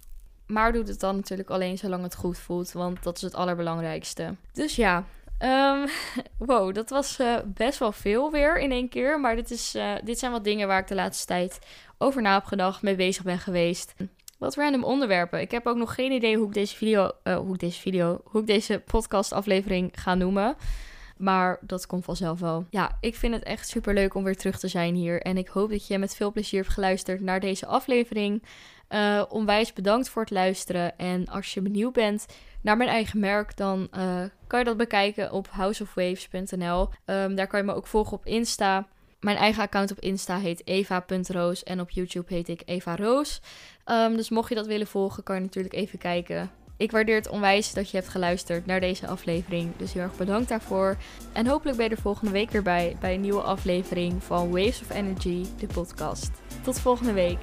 Maar 0.48 0.72
doe 0.72 0.84
het 0.84 1.00
dan 1.00 1.16
natuurlijk 1.16 1.50
alleen 1.50 1.78
zolang 1.78 2.04
het 2.04 2.16
goed 2.16 2.38
voelt, 2.38 2.72
want 2.72 3.04
dat 3.04 3.16
is 3.16 3.22
het 3.22 3.36
allerbelangrijkste. 3.36 4.36
Dus 4.54 4.76
ja, 4.76 5.06
um, 5.40 5.88
wow, 6.50 6.74
dat 6.74 6.90
was 6.90 7.20
uh, 7.20 7.38
best 7.46 7.80
wel 7.80 7.92
veel 7.92 8.32
weer 8.32 8.60
in 8.60 8.72
één 8.72 8.90
keer. 8.90 9.20
Maar 9.20 9.36
dit, 9.36 9.52
is, 9.52 9.76
uh, 9.76 9.94
dit 10.04 10.20
zijn 10.20 10.32
wat 10.32 10.44
dingen 10.44 10.68
waar 10.68 10.80
ik 10.80 10.88
de 10.88 10.96
laatste 10.96 11.26
tijd 11.26 11.60
over 11.98 12.22
na 12.22 12.34
heb 12.34 12.46
gedacht, 12.46 12.82
mee 12.82 12.96
bezig 12.96 13.24
ben 13.24 13.40
geweest. 13.40 13.94
Wat 14.38 14.56
random 14.56 14.84
onderwerpen. 14.84 15.42
Ik 15.42 15.52
heb 15.52 15.66
ook 15.66 15.78
nog 15.78 15.96
geen 15.96 16.12
idee 16.12 16.38
hoe 16.38 16.48
ik 16.48 16.54
deze 16.54 16.76
video, 16.76 17.12
hoe 17.24 17.54
ik 17.54 17.60
deze 17.60 17.80
video, 17.80 18.22
hoe 18.24 18.42
ik 18.42 18.48
deze 18.48 18.82
podcast 18.86 19.32
aflevering 19.32 19.92
ga 19.96 20.16
noemen. 20.16 20.56
Maar 21.18 21.58
dat 21.62 21.86
komt 21.86 22.06
vanzelf 22.06 22.40
wel. 22.40 22.66
Ja, 22.70 22.98
ik 23.00 23.16
vind 23.16 23.34
het 23.34 23.44
echt 23.44 23.68
super 23.68 23.94
leuk 23.94 24.14
om 24.14 24.24
weer 24.24 24.38
terug 24.38 24.60
te 24.60 24.68
zijn 24.68 24.96
hier. 24.96 25.22
En 25.22 25.38
ik 25.38 25.48
hoop 25.48 25.70
dat 25.70 25.88
je 25.88 25.98
met 25.98 26.16
veel 26.16 26.32
plezier 26.32 26.62
hebt 26.62 26.74
geluisterd 26.74 27.22
naar 27.22 27.40
deze 27.40 27.66
aflevering. 27.66 28.44
Uh, 28.94 29.24
onwijs 29.30 29.74
bedankt 29.74 30.10
voor 30.10 30.22
het 30.22 30.32
luisteren. 30.32 30.98
En 30.98 31.28
als 31.28 31.54
je 31.54 31.62
benieuwd 31.62 31.94
bent 31.94 32.26
naar 32.62 32.78
mijn 32.78 32.90
eigen 32.90 33.20
merk, 33.20 33.58
dan 33.58 33.88
uh, 33.98 34.24
kan 34.48 34.60
je 34.60 34.66
dat 34.66 34.78
bekijken 34.78 35.32
op 35.32 35.48
houseofwaves.nl. 35.50 36.90
Ehm, 37.06 37.36
daar 37.36 37.48
kan 37.48 37.60
je 37.60 37.66
me 37.66 37.74
ook 37.74 37.88
volgen 37.88 38.18
op 38.18 38.26
Insta. 38.26 38.88
Mijn 39.20 39.38
eigen 39.38 39.64
account 39.64 39.92
op 39.92 40.00
Insta 40.00 40.40
heet 40.40 40.68
eva.roos 40.68 41.64
en 41.64 41.80
op 41.80 41.90
YouTube 41.90 42.34
heet 42.34 42.48
ik 42.48 42.62
Eva 42.66 42.96
Roos. 42.96 43.42
Um, 43.86 44.16
dus 44.16 44.30
mocht 44.30 44.50
je 44.50 44.56
dat 44.56 44.68
willen 44.68 44.88
volgen, 44.88 45.24
kan 45.24 45.36
je 45.36 45.42
natuurlijk 45.42 45.74
even 45.74 46.00
kijken. 46.00 46.52
Ik 46.78 46.92
waardeer 46.92 47.16
het 47.16 47.30
onwijs 47.30 47.74
dat 47.74 47.90
je 47.90 47.98
hebt 47.98 48.10
geluisterd 48.10 48.66
naar 48.66 48.80
deze 48.80 49.08
aflevering. 49.08 49.76
Dus 49.78 49.94
heel 49.94 50.02
erg 50.02 50.18
bedankt 50.18 50.50
daarvoor. 50.50 50.98
En 51.34 51.48
hopelijk 51.48 51.78
ben 51.78 51.90
je 51.90 51.96
er 51.96 52.02
volgende 52.02 52.32
week 52.32 52.52
weer 52.52 52.64
bij 52.64 52.96
bij 53.00 53.14
een 53.14 53.22
nieuwe 53.22 53.42
aflevering 53.42 54.24
van 54.24 54.52
Waves 54.52 54.82
of 54.82 54.90
Energy, 54.90 55.46
de 55.60 55.68
podcast. 55.68 56.32
Tot 56.64 56.80
volgende 56.80 57.14
week. 57.14 57.40